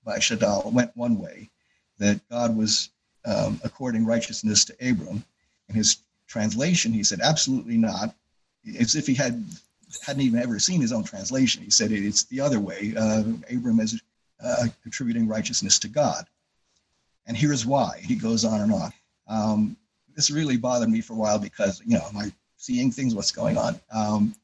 by 0.04 0.18
Shadal 0.18 0.74
went 0.74 0.92
one 0.98 1.18
way, 1.18 1.50
that 1.98 2.20
God 2.30 2.54
was 2.58 2.90
um, 3.24 3.62
according 3.64 4.06
righteousness 4.06 4.66
to 4.66 4.74
Abram. 4.82 5.24
In 5.70 5.76
his 5.76 6.00
translation, 6.28 6.92
he 6.92 7.02
said, 7.02 7.22
absolutely 7.22 7.78
not. 7.78 8.14
As 8.78 8.98
if 8.98 9.08
he 9.08 9.14
had 9.14 9.42
hadn't 10.06 10.22
even 10.22 10.40
ever 10.40 10.60
seen 10.60 10.82
his 10.82 10.92
own 10.92 11.06
translation. 11.06 11.64
He 11.64 11.70
said 11.70 11.94
it's 11.94 12.24
the 12.24 12.42
other 12.42 12.60
way. 12.60 12.94
Uh, 12.98 13.24
Abram 13.50 13.80
is 13.80 14.02
uh, 14.44 14.66
attributing 14.86 15.26
righteousness 15.26 15.80
to 15.80 15.88
God. 15.88 16.26
And 17.26 17.38
here's 17.38 17.66
why. 17.66 18.02
He 18.04 18.16
goes 18.16 18.44
on 18.44 18.60
and 18.60 18.74
on. 18.74 18.92
Um, 19.30 19.78
this 20.14 20.30
really 20.30 20.58
bothered 20.58 20.90
me 20.90 21.00
for 21.00 21.14
a 21.14 21.18
while 21.18 21.40
because, 21.40 21.82
you 21.86 21.96
know, 21.98 22.06
am 22.10 22.18
I 22.18 22.34
seeing 22.58 22.92
things, 22.92 23.16
what's 23.16 23.32
going 23.32 23.58
on. 23.58 23.80
Um, 23.94 24.36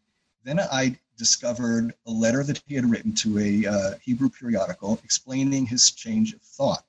then 0.46 0.62
I 0.62 0.98
discovered 1.20 1.94
a 2.08 2.12
letter 2.12 2.44
that 2.44 2.64
he 2.66 2.74
had 2.74 2.90
written 2.90 3.14
to 3.14 3.38
a 3.38 3.68
uh, 3.68 3.92
Hebrew 4.02 4.30
periodical 4.30 5.00
explaining 5.04 5.68
his 5.68 5.92
change 5.92 6.34
of 6.34 6.42
thought. 6.42 6.86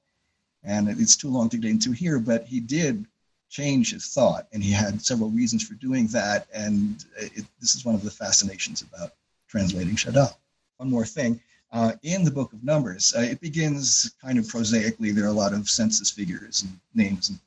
And 0.63 0.89
it's 0.89 1.17
too 1.17 1.29
long 1.29 1.51
to 1.51 1.59
get 1.59 1.71
into 1.71 1.93
here, 1.93 2.19
but 2.19 2.47
he 2.47 2.61
did 2.61 3.05
change 3.51 3.91
his 3.91 4.07
thought, 4.07 4.47
and 4.53 4.63
he 4.63 4.71
had 4.71 5.03
several 5.03 5.31
reasons 5.31 5.67
for 5.67 5.75
doing 5.75 6.07
that. 6.09 6.47
And 6.55 7.05
it, 7.19 7.45
this 7.61 7.75
is 7.75 7.85
one 7.85 7.97
of 7.97 8.03
the 8.03 8.11
fascinations 8.11 8.83
about 8.83 9.11
translating 9.49 9.97
Shadal. 9.97 10.35
One 10.77 10.91
more 10.91 11.05
thing. 11.05 11.41
Uh, 11.73 11.93
in 12.03 12.25
the 12.25 12.31
book 12.31 12.53
of 12.53 12.65
Numbers, 12.65 13.15
uh, 13.17 13.21
it 13.21 13.41
begins 13.41 14.15
kind 14.23 14.39
of 14.39 14.49
prosaically. 14.49 15.11
There 15.11 15.25
are 15.25 15.29
a 15.29 15.33
lot 15.33 15.53
of 15.53 15.69
census 15.69 16.11
figures 16.11 16.63
and 16.63 16.79
names 16.95 17.29
and 17.29 17.39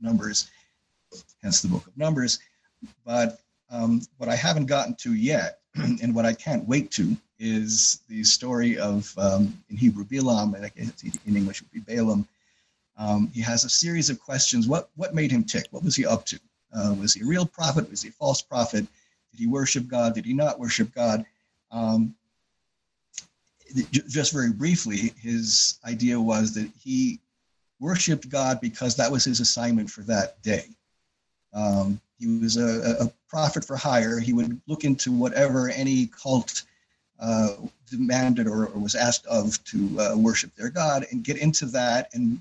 numbers, 0.00 0.50
hence 1.42 1.62
the 1.62 1.68
book 1.68 1.86
of 1.86 1.96
Numbers. 1.96 2.38
But 3.04 3.40
um, 3.70 4.02
what 4.18 4.28
I 4.28 4.36
haven't 4.36 4.66
gotten 4.66 4.94
to 4.96 5.14
yet, 5.14 5.59
and 5.74 6.14
what 6.14 6.26
I 6.26 6.32
can't 6.32 6.66
wait 6.68 6.90
to, 6.92 7.16
is 7.38 8.02
the 8.08 8.22
story 8.22 8.78
of, 8.78 9.12
um, 9.18 9.58
in 9.70 9.76
Hebrew, 9.76 10.04
Bilam, 10.04 10.54
and 10.54 10.70
in 11.26 11.36
English 11.36 11.62
would 11.62 11.72
be 11.72 11.80
Balaam. 11.80 12.28
Um, 12.98 13.30
he 13.32 13.40
has 13.40 13.64
a 13.64 13.70
series 13.70 14.10
of 14.10 14.20
questions. 14.20 14.68
What, 14.68 14.90
what 14.96 15.14
made 15.14 15.30
him 15.30 15.44
tick? 15.44 15.66
What 15.70 15.82
was 15.82 15.96
he 15.96 16.04
up 16.04 16.26
to? 16.26 16.38
Uh, 16.72 16.94
was 17.00 17.14
he 17.14 17.22
a 17.22 17.26
real 17.26 17.46
prophet? 17.46 17.90
Was 17.90 18.02
he 18.02 18.10
a 18.10 18.12
false 18.12 18.42
prophet? 18.42 18.86
Did 19.30 19.38
he 19.38 19.46
worship 19.46 19.88
God? 19.88 20.14
Did 20.14 20.26
he 20.26 20.34
not 20.34 20.60
worship 20.60 20.94
God? 20.94 21.24
Um, 21.70 22.14
just 23.92 24.32
very 24.32 24.52
briefly, 24.52 25.14
his 25.20 25.78
idea 25.84 26.20
was 26.20 26.52
that 26.54 26.68
he 26.78 27.20
worshiped 27.78 28.28
God 28.28 28.60
because 28.60 28.96
that 28.96 29.10
was 29.10 29.24
his 29.24 29.40
assignment 29.40 29.90
for 29.90 30.02
that 30.02 30.42
day. 30.42 30.66
Um, 31.52 32.00
he 32.20 32.38
was 32.38 32.56
a, 32.56 33.04
a, 33.04 33.12
prophet 33.28 33.64
for 33.64 33.76
hire. 33.76 34.18
He 34.18 34.32
would 34.32 34.60
look 34.66 34.84
into 34.84 35.12
whatever 35.12 35.70
any 35.70 36.06
cult 36.06 36.64
uh, 37.18 37.54
demanded 37.88 38.46
or, 38.46 38.66
or, 38.66 38.78
was 38.80 38.94
asked 38.94 39.24
of 39.26 39.62
to 39.64 40.00
uh, 40.00 40.16
worship 40.16 40.54
their 40.56 40.68
God 40.68 41.06
and 41.10 41.24
get 41.24 41.38
into 41.38 41.66
that. 41.66 42.10
And 42.12 42.40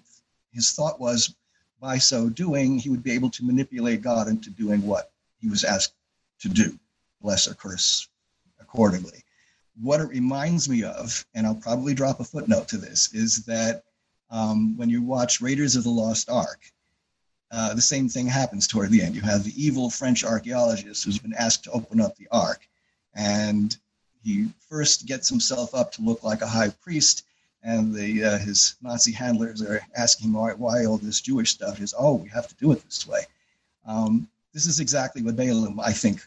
his 0.52 0.72
thought 0.72 1.00
was 1.00 1.36
by 1.80 1.98
so 1.98 2.30
doing, 2.30 2.78
he 2.78 2.89
would 2.89 3.04
be 3.04 3.12
able 3.12 3.30
to 3.32 3.46
manipulate 3.46 4.02
God 4.02 4.28
into 4.28 4.50
doing 4.50 4.82
what 4.86 5.12
he 5.39 5.48
was 5.48 5.63
asked 5.63 5.94
to 6.42 6.50
do, 6.50 6.78
bless 7.22 7.48
or 7.48 7.54
curse 7.54 8.08
accordingly 8.60 9.24
what 9.82 10.02
it 10.02 10.10
reminds 10.10 10.68
me 10.68 10.84
of, 10.84 11.26
and 11.34 11.48
I'll 11.48 11.56
probably 11.56 11.94
drop 11.94 12.20
a 12.20 12.24
footnote 12.24 12.68
to 12.70 12.78
this, 12.78 13.13
is 13.13 13.46
that 13.46 13.84
um, 14.30 14.78
when 14.78 14.89
you 14.89 15.02
watch 15.02 15.42
Raiders 15.42 15.76
of 15.76 15.84
the 15.84 15.89
Lost 15.89 16.30
Ark, 16.30 16.60
uh, 17.52 17.74
the 17.74 17.82
same 17.82 18.10
thing 18.10 18.28
happens 18.28 18.68
toward 18.68 18.92
the 18.92 19.02
end. 19.02 19.16
You 19.16 19.22
have 19.22 19.44
the 19.44 19.54
evil 19.56 19.90
French 19.90 20.24
archaeologist 20.24 21.04
who's 21.04 21.20
been 21.20 21.34
asked 21.34 21.64
to 21.64 21.72
open 21.72 22.00
up 22.00 22.16
the 22.16 22.28
Ark, 22.32 22.68
and 23.16 23.76
he 24.24 24.50
first 24.70 25.06
gets 25.06 25.30
himself 25.30 25.74
up 25.74 25.92
to 25.94 26.02
look 26.02 26.24
like 26.24 26.42
a 26.42 26.48
high 26.48 26.70
priest, 26.70 27.26
and 27.64 27.94
the 27.94 28.24
uh, 28.24 28.38
his 28.38 28.76
Nazi 28.82 29.12
handlers 29.12 29.62
are 29.62 29.82
asking 29.96 30.32
why, 30.32 30.54
why 30.54 30.86
all 30.86 30.98
this 30.98 31.22
Jewish 31.22 31.52
stuff 31.52 31.82
is. 31.82 31.96
Oh, 31.98 32.16
we 32.16 32.30
have 32.30 32.48
to 32.48 32.56
do 32.56 32.72
it 32.72 32.84
this 32.86 33.08
way. 33.08 33.22
Um, 33.86 34.28
this 34.54 34.66
is 34.66 34.80
exactly 34.80 35.22
what 35.22 35.36
Balaam, 35.36 35.80
I 35.80 35.92
think, 35.92 36.22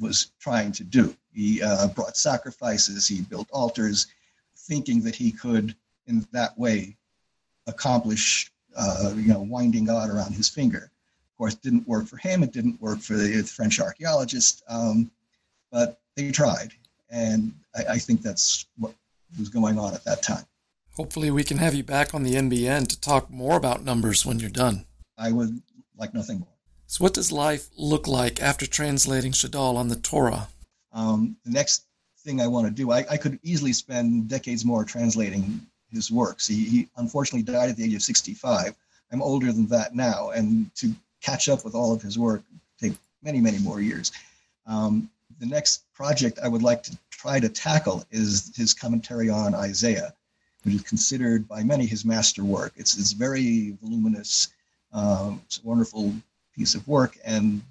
was 0.00 0.32
trying 0.40 0.72
to 0.72 0.84
do. 0.84 1.16
He 1.32 1.62
uh, 1.62 1.88
brought 1.88 2.16
sacrifices, 2.16 3.06
he 3.06 3.20
built 3.22 3.48
altars, 3.52 4.06
thinking 4.56 5.02
that 5.02 5.14
he 5.14 5.32
could, 5.32 5.74
in 6.06 6.26
that 6.32 6.56
way, 6.58 6.96
accomplish, 7.66 8.50
uh, 8.76 9.12
you 9.16 9.32
know, 9.32 9.40
winding 9.40 9.84
God 9.84 10.10
around 10.10 10.34
his 10.34 10.48
finger. 10.48 10.90
Of 11.32 11.38
course, 11.38 11.54
it 11.54 11.62
didn't 11.62 11.88
work 11.88 12.06
for 12.06 12.16
him. 12.16 12.42
It 12.42 12.52
didn't 12.52 12.80
work 12.80 13.00
for 13.00 13.14
the 13.14 13.42
French 13.42 13.80
archaeologist, 13.80 14.62
um, 14.68 15.10
but 15.72 16.00
they 16.16 16.30
tried, 16.30 16.72
and 17.10 17.52
I, 17.74 17.84
I 17.94 17.98
think 17.98 18.22
that's 18.22 18.66
what 18.78 18.94
was 19.38 19.48
going 19.48 19.78
on 19.78 19.94
at 19.94 20.04
that 20.04 20.22
time. 20.22 20.44
Hopefully, 20.92 21.30
we 21.30 21.42
can 21.42 21.58
have 21.58 21.74
you 21.74 21.82
back 21.82 22.14
on 22.14 22.22
the 22.22 22.34
NBN 22.34 22.86
to 22.88 23.00
talk 23.00 23.30
more 23.30 23.56
about 23.56 23.82
numbers 23.82 24.24
when 24.24 24.38
you're 24.38 24.50
done. 24.50 24.86
I 25.18 25.32
would 25.32 25.60
like 25.96 26.14
nothing 26.14 26.38
more. 26.38 26.48
So, 26.86 27.02
what 27.02 27.14
does 27.14 27.32
life 27.32 27.68
look 27.76 28.06
like 28.06 28.40
after 28.40 28.66
translating 28.66 29.32
Shadal 29.32 29.76
on 29.76 29.88
the 29.88 29.96
Torah? 29.96 30.48
Um, 30.92 31.36
the 31.44 31.50
next 31.50 31.86
thing 32.18 32.40
I 32.40 32.46
want 32.46 32.66
to 32.66 32.72
do, 32.72 32.92
I, 32.92 33.04
I, 33.10 33.16
could 33.16 33.38
easily 33.42 33.72
spend 33.72 34.28
decades 34.28 34.64
more 34.64 34.84
translating 34.84 35.66
his 35.94 36.10
works. 36.10 36.46
He, 36.46 36.64
he, 36.64 36.88
unfortunately 36.96 37.42
died 37.42 37.70
at 37.70 37.76
the 37.76 37.84
age 37.84 37.94
of 37.94 38.02
65. 38.02 38.74
I'm 39.12 39.22
older 39.22 39.52
than 39.52 39.66
that 39.68 39.94
now, 39.94 40.30
and 40.30 40.74
to 40.76 40.92
catch 41.22 41.48
up 41.48 41.64
with 41.64 41.74
all 41.74 41.92
of 41.92 42.02
his 42.02 42.18
work 42.18 42.42
take 42.80 42.94
many, 43.22 43.40
many 43.40 43.58
more 43.58 43.80
years. 43.80 44.12
Um, 44.66 45.10
the 45.40 45.46
next 45.46 45.92
project 45.94 46.38
I 46.42 46.48
would 46.48 46.62
like 46.62 46.82
to 46.84 46.98
try 47.10 47.40
to 47.40 47.48
tackle 47.48 48.04
is 48.10 48.52
his 48.56 48.74
commentary 48.74 49.30
on 49.30 49.54
Isaiah, 49.54 50.14
which 50.62 50.74
is 50.74 50.82
considered 50.82 51.48
by 51.48 51.62
many 51.62 51.86
his 51.86 52.04
master 52.04 52.44
work. 52.44 52.72
It's, 52.76 52.98
it's 52.98 53.12
very 53.12 53.76
voluminous, 53.82 54.48
um, 54.92 55.40
it's 55.46 55.58
a 55.58 55.66
wonderful 55.66 56.12
piece 56.54 56.74
of 56.74 56.86
work, 56.86 57.18
and 57.24 57.62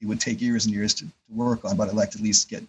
it 0.00 0.06
would 0.06 0.20
take 0.20 0.40
years 0.40 0.66
and 0.66 0.74
years 0.74 0.94
to, 0.94 1.04
to 1.04 1.10
work 1.30 1.64
on, 1.64 1.76
but 1.76 1.88
I'd 1.88 1.94
like 1.94 2.10
to 2.12 2.18
at 2.18 2.24
least 2.24 2.48
get 2.48 2.62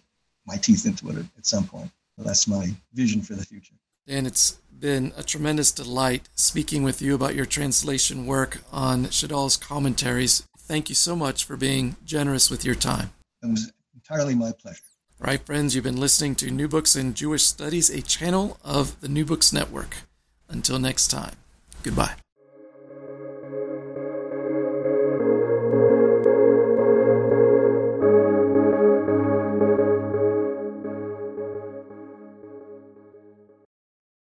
my 0.46 0.56
teeth 0.56 0.86
into 0.86 1.08
it 1.10 1.16
at, 1.16 1.26
at 1.38 1.46
some 1.46 1.66
point. 1.66 1.90
So 2.16 2.24
that's 2.24 2.46
my 2.46 2.72
vision 2.92 3.22
for 3.22 3.34
the 3.34 3.44
future. 3.44 3.74
Dan, 4.06 4.26
it's 4.26 4.58
been 4.78 5.12
a 5.16 5.22
tremendous 5.22 5.72
delight 5.72 6.28
speaking 6.34 6.82
with 6.82 7.00
you 7.00 7.14
about 7.14 7.34
your 7.34 7.46
translation 7.46 8.26
work 8.26 8.58
on 8.70 9.06
Shadal's 9.06 9.56
commentaries. 9.56 10.46
Thank 10.58 10.90
you 10.90 10.94
so 10.94 11.16
much 11.16 11.44
for 11.44 11.56
being 11.56 11.96
generous 12.04 12.50
with 12.50 12.66
your 12.66 12.74
time. 12.74 13.12
It 13.42 13.46
was 13.46 13.72
entirely 13.94 14.34
my 14.34 14.52
pleasure. 14.52 14.80
All 15.20 15.28
right, 15.28 15.44
friends, 15.46 15.74
you've 15.74 15.84
been 15.84 16.00
listening 16.00 16.34
to 16.36 16.50
New 16.50 16.68
Books 16.68 16.96
in 16.96 17.14
Jewish 17.14 17.44
Studies, 17.44 17.88
a 17.88 18.02
channel 18.02 18.58
of 18.62 19.00
the 19.00 19.08
New 19.08 19.24
Books 19.24 19.52
Network. 19.52 19.96
Until 20.50 20.78
next 20.78 21.08
time, 21.08 21.36
goodbye. 21.82 22.16